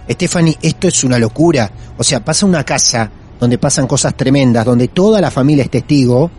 Stephanie, 0.09 0.57
esto 0.61 0.87
es 0.87 1.03
una 1.03 1.19
locura. 1.19 1.69
O 1.97 2.03
sea, 2.03 2.23
pasa 2.23 2.45
una 2.45 2.63
casa 2.63 3.11
donde 3.39 3.57
pasan 3.57 3.85
cosas 3.85 4.15
tremendas, 4.15 4.65
donde 4.65 4.87
toda 4.87 5.19
la 5.19 5.29
familia 5.29 5.65
es 5.65 5.69
testigo, 5.69 6.31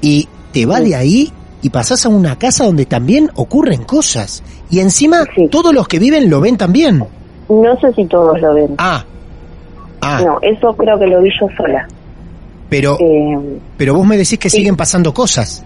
y 0.00 0.28
te 0.52 0.66
vas 0.66 0.82
de 0.82 0.96
ahí 0.96 1.32
y 1.62 1.70
pasás 1.70 2.04
a 2.04 2.08
una 2.08 2.36
casa 2.36 2.64
donde 2.64 2.86
también 2.86 3.30
ocurren 3.36 3.84
cosas. 3.84 4.42
Y 4.68 4.80
encima, 4.80 5.24
Sí. 5.36 5.46
todos 5.48 5.72
los 5.72 5.86
que 5.86 6.00
viven 6.00 6.28
lo 6.28 6.40
ven 6.40 6.56
también. 6.56 7.04
No 7.62 7.76
sé 7.80 7.92
si 7.94 8.06
todos 8.06 8.40
lo 8.40 8.54
ven. 8.54 8.74
Ah, 8.78 9.04
ah, 10.00 10.22
No, 10.24 10.38
eso 10.42 10.72
creo 10.76 10.98
que 10.98 11.06
lo 11.06 11.20
vi 11.20 11.30
yo 11.40 11.46
sola. 11.56 11.86
pero, 12.68 12.96
Eh, 13.00 13.58
pero 13.76 13.94
vos 13.94 14.06
me 14.06 14.16
decís 14.16 14.38
que 14.38 14.48
sí. 14.48 14.58
siguen 14.58 14.76
pasando 14.76 15.12
cosas. 15.12 15.64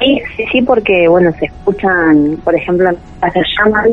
sí, 0.00 0.18
sí, 0.36 0.44
sí, 0.50 0.62
porque, 0.62 1.06
bueno, 1.08 1.30
se 1.38 1.44
escuchan, 1.46 2.38
por 2.42 2.54
ejemplo, 2.54 2.90
las 2.90 3.34
llaman 3.58 3.90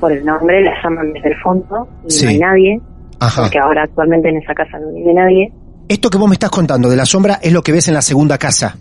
por 0.00 0.10
el 0.12 0.24
nombre, 0.24 0.62
las 0.64 0.82
llaman 0.82 1.12
desde 1.12 1.28
el 1.30 1.36
fondo 1.42 1.86
y 2.06 2.10
Sí. 2.10 2.24
no 2.24 2.30
hay 2.30 2.38
nadie, 2.38 2.80
Ajá. 3.20 3.42
porque 3.42 3.58
ahora 3.58 3.82
actualmente 3.82 4.28
en 4.30 4.38
esa 4.38 4.54
casa 4.54 4.78
no 4.78 4.90
vive 4.94 5.12
nadie. 5.12 5.52
Esto 5.88 6.08
que 6.08 6.16
vos 6.18 6.28
me 6.28 6.34
estás 6.34 6.50
contando 6.50 6.88
de 6.88 6.96
la 6.96 7.04
sombra 7.04 7.38
es 7.42 7.52
lo 7.52 7.60
que 7.62 7.72
ves 7.72 7.88
en 7.88 7.94
la 7.94 8.02
segunda 8.02 8.38
casa. 8.38 8.76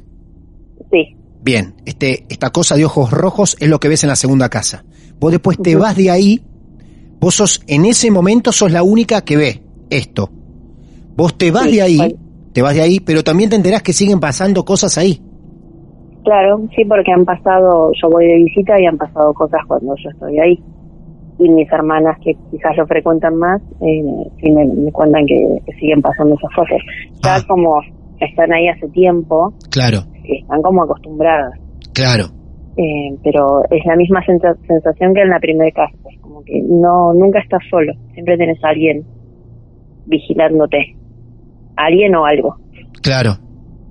Sí, 0.91 1.13
Bien, 1.41 1.75
este, 1.85 2.25
esta 2.29 2.49
cosa 2.49 2.75
de 2.75 2.83
ojos 2.83 3.11
rojos 3.11 3.55
es 3.59 3.69
lo 3.69 3.79
que 3.79 3.87
ves 3.87 4.03
en 4.03 4.09
la 4.09 4.15
segunda 4.17 4.49
casa. 4.49 4.83
Vos 5.19 5.31
después 5.31 5.57
te 5.61 5.75
vas 5.77 5.95
de 5.95 6.09
ahí, 6.11 6.41
vos 7.19 7.35
sos, 7.35 7.61
en 7.67 7.85
ese 7.85 8.11
momento 8.11 8.51
sos 8.51 8.71
la 8.71 8.83
única 8.83 9.21
que 9.21 9.37
ve 9.37 9.61
esto. 9.89 10.29
Vos 11.15 11.37
te 11.37 11.51
vas 11.51 11.63
Sí, 11.63 11.75
de 11.77 11.81
ahí, 11.81 11.97
bueno. 11.97 12.15
te 12.53 12.61
vas 12.61 12.75
de 12.75 12.81
ahí, 12.81 12.99
pero 12.99 13.23
también 13.23 13.49
te 13.49 13.55
enterás 13.55 13.81
que 13.83 13.93
siguen 13.93 14.19
pasando 14.19 14.63
cosas 14.65 14.97
ahí. 14.97 15.21
claro, 16.23 16.59
sí, 16.75 16.83
porque 16.85 17.11
han 17.11 17.23
pasado, 17.25 17.91
yo 18.01 18.09
voy 18.09 18.27
de 18.27 18.35
visita 18.43 18.79
y 18.81 18.85
han 18.85 18.97
pasado 18.97 19.33
cosas 19.33 19.61
cuando 19.67 19.95
yo 20.03 20.09
estoy 20.09 20.37
ahí. 20.39 20.59
Y 21.39 21.49
mis 21.49 21.71
hermanas 21.71 22.17
que 22.23 22.33
quizás 22.51 22.75
lo 22.77 22.85
frecuentan 22.87 23.35
más, 23.35 23.61
eh, 23.81 24.03
sí 24.41 24.51
me, 24.51 24.65
me 24.65 24.91
cuentan 24.91 25.25
que, 25.25 25.59
que 25.65 25.73
siguen 25.79 26.01
pasando 26.01 26.35
esas 26.35 26.49
cosas. 26.55 26.77
Ya 27.23 27.35
Ah. 27.35 27.43
como 27.47 27.79
están 28.19 28.51
ahí 28.51 28.67
hace 28.67 28.87
tiempo, 28.89 29.53
Claro, 29.69 29.99
están 30.23 30.61
como 30.63 30.83
acostumbradas. 30.83 31.53
claro. 31.93 32.25
Eh, 32.75 33.15
pero 33.23 33.63
es 33.71 33.83
la 33.85 33.95
misma 33.95 34.23
sensa- 34.25 34.55
sensación 34.67 35.13
que 35.13 35.21
en 35.21 35.29
la 35.29 35.39
primera 35.39 35.71
casa, 35.71 35.97
como 36.37 36.43
que 36.45 36.61
no 36.63 37.13
nunca 37.13 37.39
estás 37.39 37.61
solo, 37.69 37.93
siempre 38.13 38.37
tenés 38.37 38.63
a 38.63 38.69
alguien 38.69 39.03
vigilándote, 40.05 40.95
alguien 41.75 42.15
o 42.15 42.25
algo. 42.25 42.55
Claro. 43.01 43.37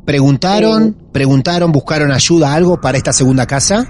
¿Preguntaron, 0.05 0.95
preguntaron, 1.13 1.73
buscaron 1.73 2.13
ayuda, 2.13 2.55
algo 2.55 2.81
para 2.81 2.97
esta 2.97 3.13
segunda 3.13 3.47
casa? 3.47 3.85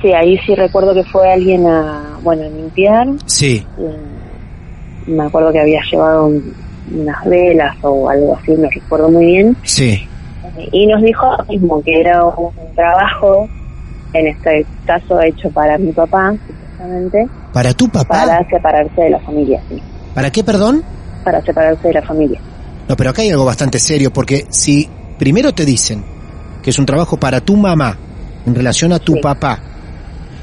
Sí, 0.00 0.10
ahí 0.12 0.38
sí 0.46 0.54
recuerdo 0.54 0.94
que 0.94 1.04
fue 1.04 1.30
alguien 1.30 1.66
a, 1.66 2.18
bueno, 2.22 2.44
a 2.44 2.48
limpiar, 2.48 3.06
Sí, 3.26 3.62
me 5.06 5.22
acuerdo 5.24 5.52
que 5.52 5.60
había 5.60 5.80
llevado 5.90 6.26
un- 6.28 6.54
unas 6.94 7.24
velas 7.26 7.76
o 7.82 8.08
algo 8.08 8.36
así, 8.36 8.52
no 8.52 8.68
recuerdo 8.74 9.10
muy 9.10 9.26
bien, 9.26 9.56
sí. 9.62 10.06
y 10.72 10.86
nos 10.86 11.02
dijo 11.02 11.26
mismo, 11.50 11.82
que 11.82 12.00
era 12.00 12.24
un 12.24 12.52
trabajo, 12.74 13.46
en 14.14 14.28
este 14.28 14.66
caso 14.86 15.20
hecho 15.20 15.50
para 15.50 15.76
mi 15.76 15.92
papá, 15.92 16.34
¿Para 17.52 17.72
tu 17.72 17.88
papá? 17.88 18.08
para 18.26 18.48
separarse 18.48 19.00
de 19.02 19.10
la 19.10 19.20
familia, 19.20 19.62
sí. 19.68 19.80
¿Para 20.14 20.30
qué, 20.30 20.42
perdón? 20.44 20.82
para 21.24 21.40
separarse 21.40 21.88
de 21.88 21.94
la 21.94 22.02
familia. 22.02 22.38
No, 22.86 22.96
pero 22.96 23.08
acá 23.10 23.22
hay 23.22 23.30
algo 23.30 23.46
bastante 23.46 23.78
serio, 23.78 24.12
porque 24.12 24.44
si 24.50 24.86
primero 25.18 25.54
te 25.54 25.64
dicen 25.64 26.04
que 26.62 26.68
es 26.68 26.78
un 26.78 26.84
trabajo 26.84 27.16
para 27.16 27.40
tu 27.40 27.56
mamá 27.56 27.96
en 28.44 28.54
relación 28.54 28.92
a 28.92 28.98
tu 28.98 29.14
Sí. 29.14 29.20
papá, 29.20 29.58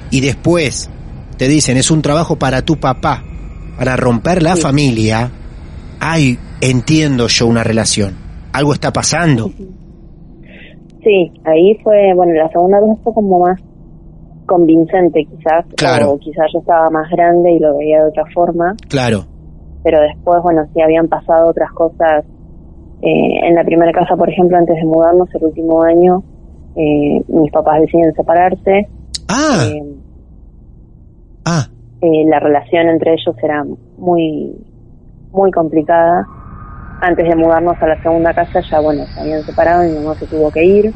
y 0.10 0.22
después 0.22 0.90
te 1.38 1.48
dicen 1.48 1.78
es 1.78 1.92
un 1.92 2.02
trabajo 2.02 2.36
para 2.38 2.64
tu 2.64 2.78
papá, 2.78 3.24
para 3.78 3.96
romper 3.96 4.42
la 4.42 4.56
Sí. 4.56 4.62
familia, 4.64 5.30
ay, 6.00 6.40
entiendo 6.62 7.28
yo 7.28 7.46
una 7.46 7.64
relación. 7.64 8.16
Algo 8.54 8.74
está 8.74 8.92
pasando. 8.92 9.52
Sí, 11.04 11.32
ahí 11.46 11.78
fue, 11.84 12.14
bueno, 12.16 12.34
la 12.34 12.50
segunda 12.50 12.80
vez 12.80 12.98
fue 13.04 13.14
como 13.14 13.40
más 13.40 13.60
convincente 14.46 15.26
quizás, 15.26 15.66
Claro. 15.78 16.12
o 16.12 16.18
quizás 16.20 16.46
yo 16.54 16.60
estaba 16.60 16.90
más 16.90 17.10
grande 17.10 17.52
y 17.52 17.60
lo 17.60 17.78
veía 17.78 18.04
de 18.04 18.10
otra 18.10 18.24
forma, 18.34 18.76
Claro. 18.90 19.26
pero 19.84 20.00
después, 20.02 20.42
bueno, 20.44 20.64
sí 20.74 20.82
habían 20.82 21.08
pasado 21.08 21.50
otras 21.50 21.72
cosas. 21.72 22.26
Eh, 23.02 23.48
en 23.48 23.56
la 23.56 23.64
primera 23.64 23.92
casa, 23.92 24.16
por 24.16 24.30
ejemplo, 24.30 24.58
antes 24.58 24.76
de 24.76 24.84
mudarnos, 24.86 25.28
el 25.34 25.44
último 25.46 25.82
año, 25.84 26.24
eh, 26.76 27.22
mis 27.28 27.52
papás 27.52 27.82
deciden 27.82 28.14
separarse. 28.14 28.88
Ah, 29.28 29.66
Eh, 29.68 29.96
ah, 31.46 31.68
la 32.02 32.40
relación 32.40 32.90
entre 32.90 33.14
ellos 33.14 33.36
era 33.44 33.64
muy, 33.98 34.56
muy 35.32 35.52
complicada. 35.52 36.26
Antes 37.02 37.28
de 37.28 37.36
mudarnos 37.36 37.76
a 37.82 37.88
la 37.88 38.02
segunda 38.04 38.34
casa, 38.34 38.60
ya 38.70 38.80
bueno, 38.80 39.04
se 39.06 39.20
habían 39.20 39.42
separado, 39.44 39.84
mi 39.84 39.98
mamá 39.98 40.14
se 40.16 40.28
tuvo 40.28 40.52
que 40.52 40.64
ir, 40.64 40.94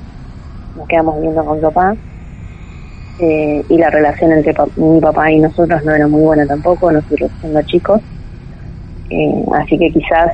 nos 0.78 0.88
quedamos 0.88 1.16
viviendo 1.16 1.44
con 1.44 1.60
papá. 1.62 1.96
Eh, 3.20 3.64
y 3.70 3.78
la 3.78 3.90
relación 3.90 4.32
entre 4.34 4.54
pa- 4.54 4.68
mi 4.76 5.00
papá 5.00 5.32
y 5.32 5.40
nosotros 5.40 5.82
no 5.86 5.94
era 5.96 6.08
muy 6.08 6.22
buena 6.22 6.46
tampoco, 6.46 6.92
nosotros 6.92 7.32
siendo 7.40 7.62
chicos. 7.64 8.02
Eh, 9.10 9.46
así 9.62 9.78
que 9.78 9.90
quizás, 9.92 10.34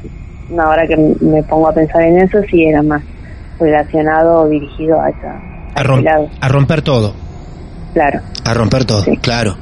ahora 0.58 0.88
que 0.88 0.98
me 1.22 1.44
pongo 1.44 1.68
a 1.70 1.74
pensar 1.74 2.02
en 2.02 2.18
eso, 2.20 2.40
sí 2.50 2.64
era 2.66 2.82
más 2.82 3.04
relacionado 3.60 4.42
o 4.44 4.48
dirigido 4.50 5.00
a 5.00 5.10
esa, 5.10 5.40
a, 5.76 5.84
rom- 5.84 6.02
lado, 6.04 6.30
a 6.40 6.48
romper 6.48 6.82
todo. 6.82 7.14
claro. 7.94 8.20
A 8.46 8.54
romper 8.56 8.86
todo, 8.86 9.04
Sí. 9.04 9.16
claro. 9.18 9.56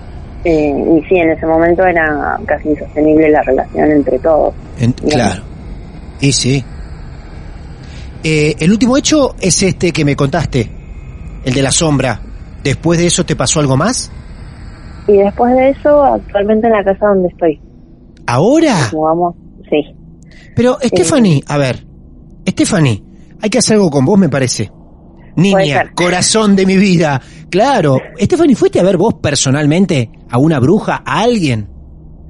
Eh, 0.45 0.69
y 0.71 1.01
sí, 1.09 1.15
en 1.15 1.31
ese 1.31 1.45
momento 1.45 1.83
era 1.85 2.39
casi 2.45 2.69
insostenible 2.69 3.29
la 3.29 3.41
relación 3.41 3.91
entre 3.91 4.17
todos. 4.19 4.53
En- 4.79 4.93
claro. 4.93 5.43
Y 6.21 6.31
sí. 6.31 6.63
Eh, 8.23 8.55
el 8.59 8.71
último 8.71 8.95
hecho 8.95 9.35
es 9.41 9.61
este 9.63 9.91
que 9.91 10.05
me 10.05 10.15
contaste, 10.15 10.69
el 11.43 11.53
de 11.53 11.61
la 11.61 11.71
sombra. 11.71 12.21
¿Después 12.63 12.99
de 12.99 13.07
eso 13.07 13.25
te 13.25 13.35
pasó 13.35 13.59
algo 13.59 13.77
más? 13.77 14.11
Y 15.07 15.13
después 15.17 15.55
de 15.55 15.69
eso, 15.69 16.03
actualmente 16.03 16.67
en 16.67 16.73
la 16.73 16.83
casa 16.83 17.07
donde 17.07 17.29
estoy. 17.29 17.59
¿Ahora? 18.27 18.73
Nos 18.77 18.93
mudamos, 18.93 19.35
sí. 19.69 19.95
Pero, 20.55 20.77
Stephanie, 20.83 21.41
a 21.47 21.57
ver, 21.57 21.85
Stephanie, 22.47 23.01
hay 23.41 23.49
que 23.49 23.57
hacer 23.59 23.75
algo 23.77 23.89
con 23.89 24.05
vos, 24.05 24.19
me 24.19 24.29
parece. 24.29 24.71
Niña, 25.35 25.91
corazón 25.95 26.55
de 26.55 26.65
mi 26.65 26.75
vida. 26.77 27.21
Claro. 27.49 27.97
Stephanie, 28.19 28.55
¿fuiste 28.55 28.79
a 28.79 28.83
ver 28.83 28.97
vos 28.97 29.15
personalmente 29.15 30.09
a 30.29 30.37
una 30.37 30.59
bruja, 30.59 31.01
a 31.05 31.21
alguien? 31.21 31.67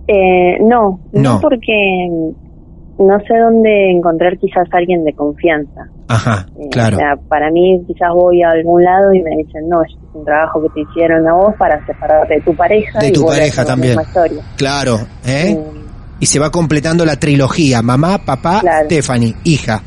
Eh, 0.07 0.57
no, 0.61 0.99
no, 1.13 1.21
No. 1.35 1.41
porque 1.41 2.07
no 2.99 3.19
sé 3.27 3.37
dónde 3.37 3.91
encontrar 3.91 4.37
quizás 4.37 4.67
alguien 4.71 5.03
de 5.03 5.13
confianza. 5.13 5.89
Ajá, 6.09 6.47
claro. 6.71 6.97
O 6.97 6.99
sea, 6.99 7.15
para 7.27 7.51
mí 7.51 7.83
quizás 7.87 8.09
voy 8.13 8.41
a 8.41 8.49
algún 8.49 8.83
lado 8.83 9.13
y 9.13 9.21
me 9.21 9.29
dicen, 9.37 9.69
no, 9.69 9.83
es 9.83 9.95
un 10.13 10.25
trabajo 10.25 10.59
que 10.63 10.69
te 10.69 10.81
hicieron 10.81 11.27
a 11.27 11.33
vos 11.33 11.53
para 11.57 11.85
separarte 11.85 12.33
de 12.33 12.41
tu 12.41 12.55
pareja. 12.55 12.99
De 12.99 13.11
tu 13.11 13.25
pareja 13.27 13.63
también. 13.63 13.95
Claro, 14.57 14.99
¿eh? 15.23 15.55
Y 16.19 16.25
se 16.25 16.39
va 16.39 16.49
completando 16.49 17.05
la 17.05 17.15
trilogía. 17.17 17.83
Mamá, 17.83 18.17
papá, 18.25 18.59
Claro. 18.61 18.85
Stephanie, 18.87 19.35
hija. 19.43 19.83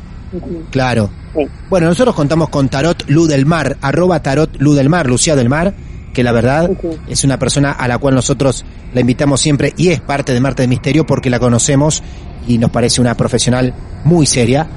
Claro. 0.71 1.09
sí. 1.35 1.45
Bueno, 1.69 1.87
nosotros 1.87 2.15
contamos 2.15 2.47
con 2.47 2.69
Tarot 2.69 3.03
Lu 3.09 3.27
del 3.27 3.45
Mar, 3.45 3.75
arroba 3.81 4.21
Tarot 4.21 4.55
Lu 4.59 4.73
del 4.73 4.87
Mar, 4.89 5.07
Lucía 5.07 5.35
del 5.35 5.49
Mar, 5.49 5.73
que 6.13 6.23
la 6.23 6.31
verdad 6.31 6.69
es 7.07 7.23
una 7.25 7.37
persona 7.37 7.71
a 7.73 7.87
la 7.87 7.97
cual 7.97 8.15
nosotros 8.15 8.63
la 8.93 9.01
invitamos 9.01 9.41
siempre 9.41 9.73
y 9.75 9.89
es 9.89 9.99
parte 9.99 10.33
de 10.33 10.39
Marte 10.39 10.63
de 10.63 10.67
Misterio 10.69 11.05
porque 11.05 11.29
la 11.29 11.39
conocemos 11.39 12.01
y 12.47 12.57
nos 12.59 12.69
parece 12.71 13.01
una 13.01 13.15
profesional 13.15 13.73
muy 14.05 14.25
seria. 14.25 14.67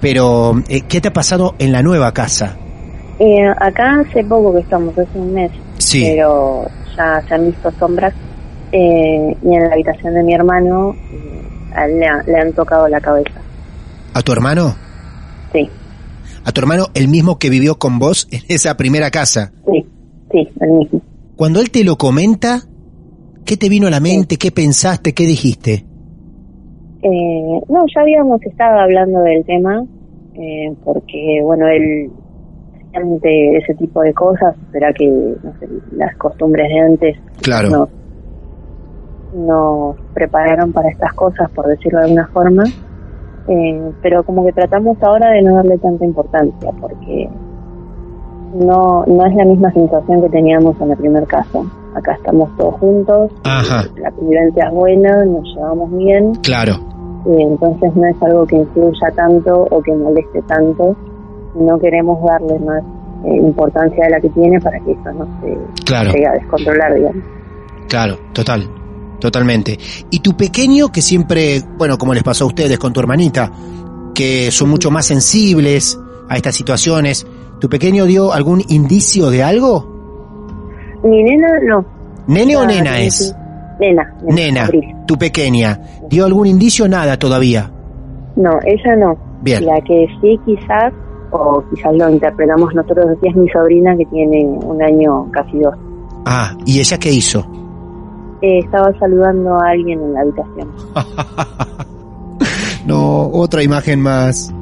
Pero, 0.00 0.54
eh, 0.68 0.82
¿qué 0.88 1.00
te 1.00 1.08
ha 1.08 1.12
pasado 1.12 1.54
en 1.58 1.72
la 1.72 1.82
nueva 1.82 2.12
casa? 2.12 2.56
Eh, 3.18 3.46
acá 3.58 4.00
hace 4.00 4.22
poco 4.24 4.54
que 4.54 4.60
estamos, 4.60 4.96
hace 4.98 5.18
un 5.18 5.32
mes, 5.32 5.50
Sí. 5.78 6.02
pero 6.04 6.66
ya 6.96 7.22
se 7.26 7.34
han 7.34 7.46
visto 7.46 7.70
sombras. 7.78 8.14
eh, 8.72 9.36
y 9.42 9.54
en 9.54 9.60
la 9.68 9.72
habitación 9.72 10.12
de 10.14 10.22
mi 10.24 10.34
hermano 10.34 10.92
eh, 11.12 11.42
a 11.74 11.86
él 11.86 12.00
le, 12.00 12.06
ha- 12.06 12.22
le 12.26 12.36
han 12.40 12.52
tocado 12.52 12.88
la 12.88 13.00
cabeza. 13.00 13.40
¿A 14.12 14.22
tu 14.22 14.32
hermano? 14.32 14.74
Sí, 15.52 15.70
¿A 16.44 16.50
tu 16.52 16.60
hermano 16.60 16.86
el 16.94 17.06
mismo 17.08 17.38
que 17.38 17.48
vivió 17.48 17.78
con 17.78 17.98
vos 18.00 18.26
en 18.32 18.40
esa 18.48 18.76
primera 18.76 19.10
casa? 19.12 19.52
sí, 19.70 19.86
sí, 20.32 20.48
el 20.60 20.70
mismo. 20.72 21.00
Cuando 21.36 21.60
él 21.60 21.70
te 21.70 21.84
lo 21.84 21.96
comenta, 21.96 22.62
¿qué 23.44 23.56
te 23.56 23.68
vino 23.68 23.86
a 23.86 23.90
la 23.90 24.00
mente? 24.00 24.36
¿Qué 24.36 24.50
pensaste? 24.50 25.14
¿Qué 25.14 25.24
dijiste? 25.26 25.86
Eh, 27.02 27.60
no, 27.68 27.84
ya 27.94 28.00
habíamos 28.00 28.42
estado 28.42 28.80
hablando 28.80 29.20
del 29.20 29.44
tema, 29.44 29.84
eh, 30.34 30.74
porque, 30.84 31.40
bueno, 31.42 31.66
él 31.68 32.10
ante 32.94 33.58
ese 33.58 33.74
tipo 33.74 34.00
de 34.00 34.14
cosas, 34.14 34.56
será 34.72 34.92
que 34.92 35.06
no 35.08 35.52
sé, 35.58 35.68
las 35.92 36.16
costumbres 36.16 36.68
de 36.68 36.80
antes 36.80 37.16
Claro. 37.42 37.68
nos, 37.70 37.88
nos 39.34 39.96
prepararon 40.14 40.72
para 40.72 40.88
estas 40.88 41.12
cosas, 41.12 41.50
por 41.50 41.66
decirlo 41.66 41.98
de 41.98 42.04
alguna 42.06 42.26
forma, 42.28 42.64
eh, 43.48 43.90
pero 44.02 44.24
como 44.24 44.44
que 44.46 44.52
tratamos 44.52 44.96
ahora 45.02 45.30
de 45.30 45.42
no 45.42 45.56
darle 45.56 45.78
tanta 45.78 46.04
importancia, 46.04 46.70
porque 46.80 47.28
no, 48.54 49.04
no 49.06 49.26
es 49.26 49.34
la 49.34 49.44
misma 49.44 49.72
situación 49.72 50.22
que 50.22 50.28
teníamos 50.30 50.80
en 50.80 50.90
el 50.90 50.96
primer 50.96 51.26
caso. 51.26 51.66
Acá 51.96 52.12
estamos 52.14 52.54
todos 52.58 52.74
juntos, 52.74 53.30
Ajá. 53.44 53.84
la 53.96 54.10
convivencia 54.10 54.64
es 54.68 54.74
buena, 54.74 55.24
nos 55.24 55.44
llevamos 55.54 55.90
bien, 55.96 56.34
Claro. 56.42 56.74
eh, 57.26 57.36
entonces 57.38 57.90
no 57.96 58.06
es 58.06 58.16
algo 58.22 58.46
que 58.46 58.56
influya 58.56 59.10
tanto 59.16 59.66
o 59.70 59.80
que 59.82 59.94
moleste 59.94 60.42
tanto. 60.42 60.94
No 61.54 61.78
queremos 61.78 62.18
darle 62.22 62.58
más 62.58 62.82
eh, 63.24 63.34
importancia 63.36 64.04
de 64.04 64.10
la 64.10 64.20
que 64.20 64.28
tiene 64.28 64.60
para 64.60 64.78
que 64.80 64.92
eso 64.92 65.10
no 65.18 65.26
se 65.40 65.56
Claro. 65.86 66.12
llegue 66.12 66.26
a 66.26 66.32
descontrolar, 66.32 66.94
digamos. 66.94 67.24
Claro, 67.88 68.18
total, 68.34 68.68
totalmente. 69.18 69.78
Y 70.10 70.20
tu 70.20 70.36
pequeño, 70.36 70.92
que 70.92 71.00
siempre, 71.00 71.62
bueno, 71.78 71.96
como 71.96 72.12
les 72.12 72.22
pasó 72.22 72.44
a 72.44 72.48
ustedes 72.48 72.78
con 72.78 72.92
tu 72.92 73.00
hermanita, 73.00 73.50
que 74.14 74.50
son 74.50 74.68
mucho 74.68 74.90
más 74.90 75.06
sensibles 75.06 75.98
a 76.28 76.36
estas 76.36 76.54
situaciones, 76.54 77.26
¿tu 77.58 77.70
pequeño 77.70 78.04
dio 78.04 78.34
algún 78.34 78.62
indicio 78.68 79.30
de 79.30 79.42
algo? 79.42 79.95
Mi 81.06 81.22
nena 81.22 81.48
no. 81.64 81.84
¿Nene 82.26 82.56
o 82.56 82.60
Ah, 82.62 82.66
nena 82.66 83.00
es? 83.00 83.34
Nena. 83.78 84.14
Nena, 84.24 84.64
Abril. 84.64 84.94
tu 85.06 85.16
pequeña. 85.16 85.78
¿Dio 86.08 86.24
algún 86.24 86.46
indicio? 86.46 86.88
Nada 86.88 87.16
todavía. 87.18 87.70
No, 88.36 88.50
ella 88.64 88.96
no. 88.96 89.16
Bien. 89.42 89.64
La 89.64 89.80
que 89.82 90.06
sí 90.20 90.38
quizás, 90.44 90.92
o 91.30 91.62
quizás 91.74 91.92
lo 91.94 92.08
interpretamos 92.10 92.74
nosotros 92.74 93.06
así, 93.16 93.28
es 93.28 93.36
mi 93.36 93.48
sobrina 93.50 93.96
que 93.96 94.04
tiene 94.06 94.44
un 94.46 94.82
año, 94.82 95.30
casi 95.30 95.58
dos. 95.58 95.74
Ah, 96.24 96.54
¿y 96.64 96.80
ella 96.80 96.98
qué 96.98 97.12
hizo? 97.12 97.46
Eh, 98.42 98.58
estaba 98.58 98.92
saludando 98.98 99.54
a 99.54 99.70
alguien 99.70 100.00
en 100.02 100.12
la 100.12 100.20
habitación. 100.22 100.68
No, 102.86 103.28
otra 103.32 103.64
imagen 103.64 104.00
más. 104.00 104.54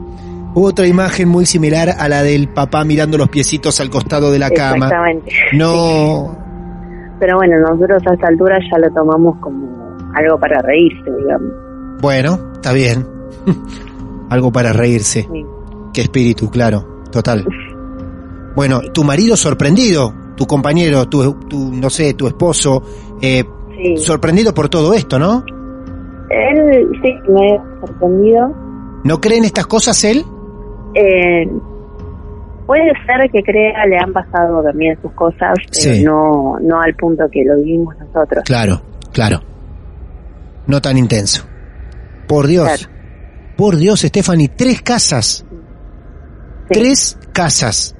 Otra 0.55 0.87
imagen 0.87 1.29
muy 1.29 1.47
similar 1.47 1.91
a 1.99 2.09
la 2.09 2.23
del 2.23 2.49
papá 2.49 2.85
mirando 2.85 3.19
los 3.19 3.29
piecitos 3.29 3.81
al 3.81 3.91
costado 3.91 4.31
de 4.31 4.39
la 4.39 4.51
cama. 4.51 4.87
Exactamente. 4.87 5.33
No, 5.53 6.37
Pero 7.19 7.37
bueno, 7.37 7.59
nosotros 7.59 8.03
a 8.09 8.15
esta 8.15 8.29
altura 8.29 8.59
ya 8.71 8.79
lo 8.79 8.93
tomamos 8.95 9.37
como 9.41 9.67
algo 10.15 10.39
para 10.39 10.61
reírse, 10.63 11.11
digamos. 11.19 11.51
bueno, 12.01 12.39
está 12.55 12.73
bien. 12.73 13.07
Algo 14.31 14.51
para 14.51 14.73
reírse. 14.73 15.29
Sí. 15.31 15.45
Qué 15.93 16.01
espíritu, 16.03 16.51
claro, 16.51 17.03
total. 17.11 17.45
Bueno, 18.57 18.81
tu 18.93 19.05
marido 19.05 19.37
sorprendido, 19.37 20.15
tu 20.37 20.47
compañero, 20.47 21.07
tu, 21.09 21.35
tu 21.49 21.73
no 21.73 21.91
sé, 21.91 22.15
tu 22.15 22.27
esposo, 22.27 22.83
eh, 23.21 23.45
Sí. 23.77 23.97
sorprendido 23.99 24.55
por 24.55 24.69
todo 24.69 24.95
esto, 24.95 25.19
¿no? 25.19 25.45
Él 26.31 26.89
sí 27.03 27.13
me 27.29 27.53
ha 27.57 27.87
sorprendido. 27.87 28.55
¿No 29.05 29.21
cree 29.21 29.39
en 29.39 29.45
estas 29.45 29.67
cosas 29.67 30.03
él? 30.05 30.25
Eh, 30.95 31.49
puede 32.67 32.93
ser 33.07 33.31
que 33.31 33.43
crea 33.43 33.85
le 33.87 33.99
han 33.99 34.13
pasado 34.13 34.63
también 34.63 34.97
sus 35.03 35.13
cosas, 35.13 35.55
pero 35.59 35.95
Sí. 35.97 36.03
no, 36.05 36.59
no 36.61 36.81
al 36.81 36.95
punto 36.95 37.25
que 37.31 37.45
lo 37.45 37.57
vivimos 37.57 37.95
nosotros. 37.99 38.43
Claro, 38.45 38.81
claro. 39.13 39.41
No 40.67 40.81
tan 40.81 40.97
intenso. 40.97 41.45
Por 42.27 42.47
Dios. 42.47 42.67
Claro. 42.67 42.95
Por 43.57 43.77
Dios, 43.77 44.01
Stephanie, 44.01 44.49
tres 44.49 44.81
casas. 44.83 45.45
Sí. 45.51 45.55
Tres 46.81 47.19
casas. 47.33 47.95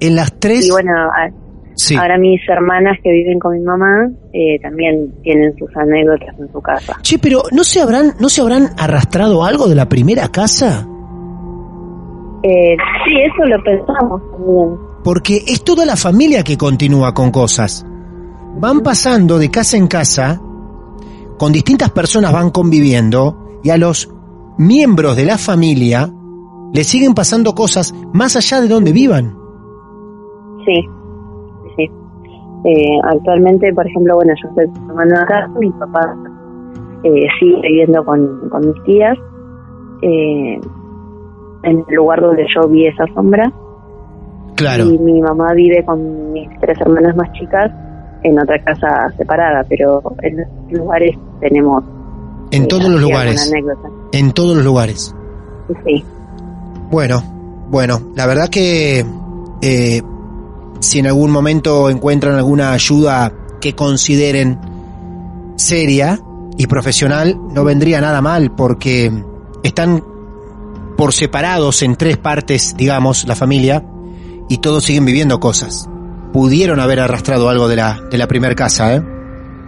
En 0.00 0.16
las 0.16 0.38
tres. 0.38 0.66
Y 0.66 0.70
bueno, 0.70 0.92
a- 0.92 1.30
Sí. 1.76 1.96
Ahora 1.96 2.18
mis 2.18 2.40
hermanas 2.46 2.98
que 3.02 3.10
viven 3.10 3.38
con 3.38 3.54
mi 3.56 3.60
mamá 3.64 4.06
eh, 4.34 4.60
también 4.60 5.14
tienen 5.22 5.56
sus 5.56 5.74
anécdotas 5.74 6.38
en 6.38 6.52
su 6.52 6.60
casa. 6.60 6.98
Che, 7.00 7.18
pero 7.18 7.44
¿no 7.52 7.64
se 7.64 7.80
habrán, 7.80 8.12
no 8.20 8.28
se 8.28 8.42
habrán 8.42 8.68
arrastrado 8.76 9.42
algo 9.44 9.66
de 9.66 9.76
la 9.76 9.88
primera 9.88 10.28
casa? 10.28 10.86
Eh, 12.42 12.76
sí, 13.04 13.12
eso 13.20 13.44
lo 13.46 13.62
pensamos 13.62 14.22
también. 14.32 14.78
Porque 15.04 15.36
es 15.46 15.62
toda 15.64 15.84
la 15.84 15.96
familia 15.96 16.42
que 16.42 16.56
continúa 16.56 17.12
con 17.14 17.30
cosas. 17.30 17.86
Van 18.58 18.80
pasando 18.80 19.38
de 19.38 19.50
casa 19.50 19.76
en 19.76 19.86
casa, 19.86 20.40
con 21.38 21.52
distintas 21.52 21.90
personas 21.90 22.32
van 22.32 22.50
conviviendo 22.50 23.58
y 23.62 23.70
a 23.70 23.78
los 23.78 24.12
miembros 24.58 25.16
de 25.16 25.24
la 25.24 25.38
familia 25.38 26.10
le 26.72 26.84
siguen 26.84 27.14
pasando 27.14 27.54
cosas 27.54 27.94
más 28.12 28.36
allá 28.36 28.60
de 28.60 28.68
donde 28.68 28.92
vivan. 28.92 29.36
Sí, 30.66 30.86
sí. 31.76 31.90
Eh, 32.64 33.00
actualmente, 33.04 33.72
por 33.72 33.86
ejemplo, 33.86 34.16
bueno, 34.16 34.32
yo 34.42 34.48
estoy 34.50 34.86
tomando 34.86 35.16
acá, 35.16 35.48
mi 35.58 35.70
papá 35.70 36.14
eh, 37.04 37.26
sigue 37.38 37.60
viviendo 37.62 38.04
con, 38.04 38.48
con 38.50 38.68
mis 38.68 38.82
tías, 38.84 39.16
eh, 40.02 40.60
en 41.62 41.84
el 41.88 41.94
lugar 41.94 42.20
donde 42.20 42.44
yo 42.54 42.68
vi 42.68 42.86
esa 42.86 43.04
sombra, 43.14 43.52
Claro. 44.56 44.84
y 44.84 44.98
mi 44.98 45.20
mamá 45.22 45.52
vive 45.54 45.82
con 45.84 46.32
mis 46.32 46.48
tres 46.60 46.78
hermanas 46.80 47.16
más 47.16 47.32
chicas 47.32 47.70
en 48.22 48.38
otra 48.38 48.62
casa 48.62 49.10
separada, 49.16 49.64
pero 49.68 50.02
en 50.22 50.36
los 50.38 50.48
lugares 50.70 51.16
tenemos... 51.40 51.82
En 52.50 52.64
eh, 52.64 52.66
todos 52.66 52.88
los 52.90 53.00
lugares. 53.00 53.52
En 54.12 54.32
todos 54.32 54.56
los 54.56 54.64
lugares. 54.64 55.14
Sí, 55.84 56.04
Bueno, 56.90 57.22
bueno, 57.70 58.00
la 58.16 58.26
verdad 58.26 58.48
que 58.48 59.04
eh, 59.62 60.02
si 60.80 60.98
en 60.98 61.06
algún 61.06 61.30
momento 61.30 61.88
encuentran 61.88 62.34
alguna 62.34 62.72
ayuda 62.72 63.32
que 63.60 63.74
consideren 63.74 64.58
seria 65.56 66.18
y 66.56 66.66
profesional, 66.66 67.38
no 67.54 67.64
vendría 67.64 68.00
nada 68.00 68.20
mal 68.20 68.50
porque 68.56 69.10
están 69.62 70.02
por 71.00 71.14
separados 71.14 71.80
en 71.80 71.96
tres 71.96 72.18
partes, 72.18 72.76
digamos, 72.76 73.26
la 73.26 73.34
familia, 73.34 73.82
y 74.50 74.58
todos 74.58 74.84
siguen 74.84 75.06
viviendo 75.06 75.40
cosas. 75.40 75.88
Pudieron 76.30 76.78
haber 76.78 77.00
arrastrado 77.00 77.48
algo 77.48 77.68
de 77.68 77.76
la, 77.76 78.02
de 78.10 78.18
la 78.18 78.28
primera 78.28 78.54
casa, 78.54 78.96
¿eh? 78.96 79.02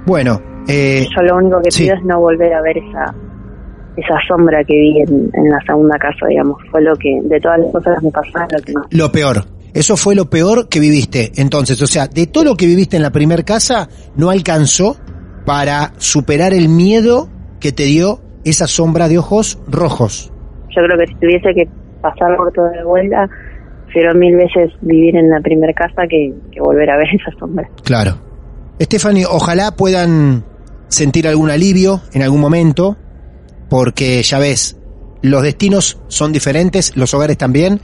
Bueno, 0.05 0.43
eh, 0.69 1.09
yo 1.09 1.23
lo 1.23 1.37
único 1.39 1.63
que 1.63 1.71
sí. 1.71 1.85
pido 1.85 1.95
es 1.95 2.05
no 2.05 2.21
volver 2.21 2.53
a 2.53 2.61
ver 2.61 2.77
esa 2.77 3.15
esa 3.97 4.15
sombra 4.29 4.63
que 4.65 4.75
vi 4.75 5.01
en, 5.01 5.31
en 5.33 5.51
la 5.51 5.59
segunda 5.67 5.97
casa, 5.99 6.27
digamos. 6.29 6.59
Fue 6.71 6.83
lo 6.83 6.95
que, 6.97 7.19
de 7.25 7.41
todas 7.41 7.61
las 7.61 7.73
cosas 7.73 7.99
que 7.99 8.05
me 8.05 8.13
pasaron, 8.13 8.49
lo 8.51 8.63
que 8.63 8.73
más 8.75 8.87
lo 8.91 9.11
peor. 9.11 9.47
Eso 9.73 9.97
fue 9.97 10.15
lo 10.15 10.29
peor 10.29 10.69
que 10.69 10.81
viviste. 10.81 11.33
Entonces, 11.37 11.81
o 11.81 11.87
sea, 11.87 12.09
de 12.09 12.27
todo 12.27 12.45
lo 12.45 12.57
que 12.59 12.67
viviste 12.67 12.99
en 12.99 13.03
la 13.03 13.11
primera 13.11 13.43
casa, 13.43 13.89
no 14.17 14.29
alcanzó 14.29 14.99
para 15.47 15.95
superar 15.97 16.53
el 16.53 16.69
miedo 16.69 17.31
que 17.59 17.73
te 17.73 17.85
dio 17.85 18.21
esa 18.45 18.67
sombra 18.67 19.09
de 19.09 19.17
ojos 19.17 19.59
rojos. 19.67 20.29
Yo 20.75 20.83
creo 20.83 20.99
que 20.99 21.07
si 21.07 21.15
tuviese 21.15 21.55
que 21.55 21.69
pasar 22.01 22.37
por 22.37 22.53
todo 22.53 22.69
de 22.71 22.85
vuelta, 22.85 23.29
prefiero 23.85 24.15
mil 24.15 24.37
veces 24.37 24.73
vivir 24.81 25.17
en 25.17 25.31
la 25.31 25.41
primera 25.41 25.73
casa 25.73 26.03
que, 26.09 26.35
que 26.51 26.61
volver 26.61 26.91
a 26.91 26.97
ver 26.97 27.09
esa 27.15 27.39
sombra. 27.39 27.69
Claro. 27.85 28.17
Stephanie, 28.81 29.27
ojalá 29.27 29.73
puedan 29.77 30.45
sentir 30.89 31.29
algún 31.29 31.51
alivio 31.51 32.03
en 32.13 32.23
algún 32.23 32.41
momento, 32.41 32.97
porque 33.69 34.23
ya 34.23 34.39
ves, 34.39 34.77
los 35.23 35.43
destinos 35.43 36.01
son 36.09 36.33
diferentes, 36.33 36.97
los 36.97 37.15
hogares 37.15 37.39
también, 37.39 37.81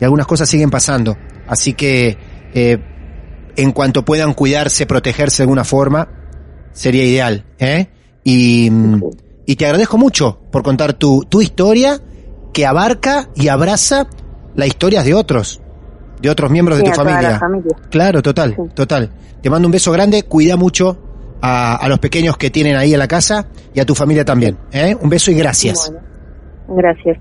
y 0.00 0.04
algunas 0.04 0.26
cosas 0.26 0.48
siguen 0.48 0.70
pasando. 0.70 1.16
Así 1.48 1.74
que, 1.74 2.16
eh, 2.54 2.78
en 3.56 3.72
cuanto 3.72 4.04
puedan 4.04 4.34
cuidarse, 4.34 4.86
protegerse 4.86 5.38
de 5.38 5.44
alguna 5.44 5.64
forma, 5.64 6.08
sería 6.72 7.04
ideal. 7.04 7.44
¿eh? 7.58 7.88
Y, 8.22 8.68
mm, 8.70 9.02
y 9.46 9.56
te 9.56 9.64
agradezco 9.64 9.96
mucho 9.96 10.40
por 10.52 10.62
contar 10.62 10.92
tu, 10.94 11.24
tu 11.28 11.40
historia, 11.40 11.98
que 12.56 12.64
abarca 12.64 13.28
y 13.34 13.48
abraza 13.48 14.06
las 14.54 14.66
historias 14.68 15.04
de 15.04 15.12
otros, 15.12 15.60
de 16.22 16.30
otros 16.30 16.50
miembros 16.50 16.78
Sí, 16.78 16.84
de 16.84 16.90
tu 16.90 16.96
familia. 16.96 17.30
la 17.32 17.38
familia. 17.38 17.76
Claro, 17.90 18.22
total, 18.22 18.54
Sí. 18.56 18.62
total. 18.74 19.10
Te 19.42 19.50
mando 19.50 19.68
un 19.68 19.72
beso 19.72 19.92
grande, 19.92 20.22
cuida 20.22 20.56
mucho 20.56 20.96
a, 21.42 21.76
a 21.76 21.86
los 21.90 21.98
pequeños 21.98 22.38
que 22.38 22.48
tienen 22.48 22.74
ahí 22.76 22.94
en 22.94 22.98
la 22.98 23.08
casa 23.08 23.46
y 23.74 23.80
a 23.80 23.84
tu 23.84 23.94
familia 23.94 24.24
también. 24.24 24.56
¿eh? 24.72 24.96
Un 24.98 25.10
beso 25.10 25.30
y 25.30 25.34
gracias. 25.34 25.92
Bueno, 26.66 26.80
gracias. 26.80 27.18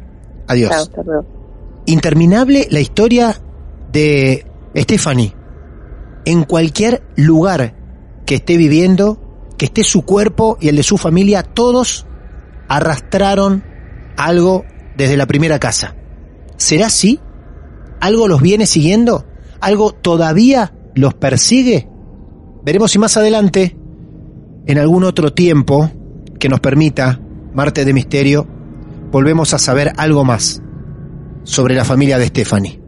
Adiós. 0.47 0.71
Chao, 0.71 0.83
hasta 0.83 1.03
luego. 1.03 1.25
Interminable 1.85 2.67
la 2.71 2.79
historia 2.79 3.35
de 3.91 4.45
Stephanie. 4.73 5.35
En 6.23 6.45
cualquier 6.45 7.03
lugar 7.17 7.75
que 8.25 8.35
esté 8.35 8.55
viviendo, 8.55 9.19
que 9.57 9.65
esté 9.65 9.83
su 9.83 10.03
cuerpo 10.03 10.57
y 10.61 10.69
el 10.69 10.77
de 10.77 10.83
su 10.83 10.97
familia, 10.97 11.43
todos 11.43 12.05
arrastraron 12.69 13.65
algo 14.15 14.63
desde 14.97 15.17
la 15.17 15.25
primera 15.25 15.60
casa. 15.60 15.95
¿Será 16.58 16.88
así? 16.88 17.19
¿Algo 17.99 18.27
los 18.27 18.41
viene 18.41 18.65
siguiendo? 18.65 19.25
¿Algo 19.60 19.91
todavía 19.91 20.73
los 20.93 21.13
persigue? 21.13 21.89
Veremos 22.63 22.91
si 22.91 22.99
más 22.99 23.17
adelante, 23.17 23.77
en 24.65 24.77
algún 24.77 25.03
otro 25.03 25.34
tiempo 25.34 25.91
que 26.39 26.49
nos 26.49 26.60
permita, 26.60 27.19
Marte 27.53 27.86
de 27.86 27.93
Misterio, 27.93 28.47
volvemos 29.12 29.53
a 29.53 29.60
saber 29.60 29.93
algo 29.97 30.23
más 30.23 30.62
sobre 31.43 31.75
la 31.75 31.86
familia 31.86 32.17
de 32.17 32.27
Stephanie. 32.27 32.81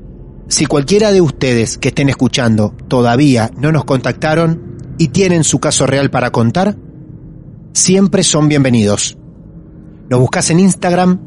Si 0.50 0.66
cualquiera 0.66 1.12
de 1.12 1.22
ustedes 1.22 1.78
que 1.78 1.90
estén 1.90 2.10
escuchando 2.10 2.74
todavía 2.88 3.52
no 3.58 3.72
nos 3.72 3.86
contactaron 3.86 4.78
y 4.98 5.10
tienen 5.10 5.44
su 5.44 5.60
caso 5.60 5.86
real 5.86 6.10
para 6.10 6.32
contar, 6.32 6.78
siempre 7.74 8.24
son 8.24 8.48
bienvenidos. 8.48 9.18
Nos 10.10 10.20
buscas 10.20 10.50
en 10.50 10.60
Instagram, 10.60 11.20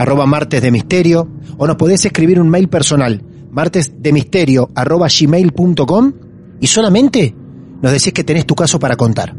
arroba 0.00 0.24
martes 0.24 0.62
de 0.62 0.70
misterio, 0.70 1.28
o 1.58 1.66
nos 1.66 1.76
podés 1.76 2.02
escribir 2.06 2.40
un 2.40 2.48
mail 2.48 2.70
personal, 2.70 3.22
martesdemisterio 3.50 4.70
arroba 4.74 5.08
gmail.com, 5.08 6.12
y 6.58 6.66
solamente 6.68 7.34
nos 7.82 7.92
decís 7.92 8.14
que 8.14 8.24
tenés 8.24 8.46
tu 8.46 8.54
caso 8.54 8.78
para 8.78 8.96
contar. 8.96 9.36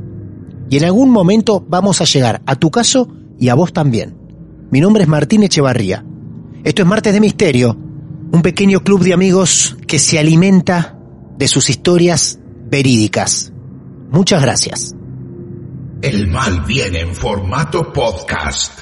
Y 0.70 0.78
en 0.78 0.84
algún 0.84 1.10
momento 1.10 1.66
vamos 1.68 2.00
a 2.00 2.06
llegar 2.06 2.44
a 2.46 2.56
tu 2.56 2.70
caso 2.70 3.10
y 3.40 3.50
a 3.50 3.56
vos 3.56 3.74
también. 3.74 4.16
Mi 4.70 4.80
nombre 4.80 5.02
es 5.02 5.10
Martín 5.10 5.42
Echevarría. 5.42 6.06
Esto 6.64 6.84
es 6.84 6.88
Martes 6.88 7.14
de 7.14 7.22
Misterio, 7.22 7.76
un 8.32 8.44
pequeño 8.44 8.82
club 8.82 9.04
de 9.04 9.14
amigos 9.14 9.78
que 9.88 9.98
se 9.98 10.20
alimenta 10.20 10.96
de 11.40 11.48
sus 11.48 11.72
historias 11.72 12.38
verídicas. 12.70 13.52
Muchas 14.12 14.44
gracias. 14.44 14.96
El 16.04 16.28
mal 16.28 16.66
viene 16.68 17.00
en 17.00 17.16
formato 17.16 17.92
podcast. 17.92 18.82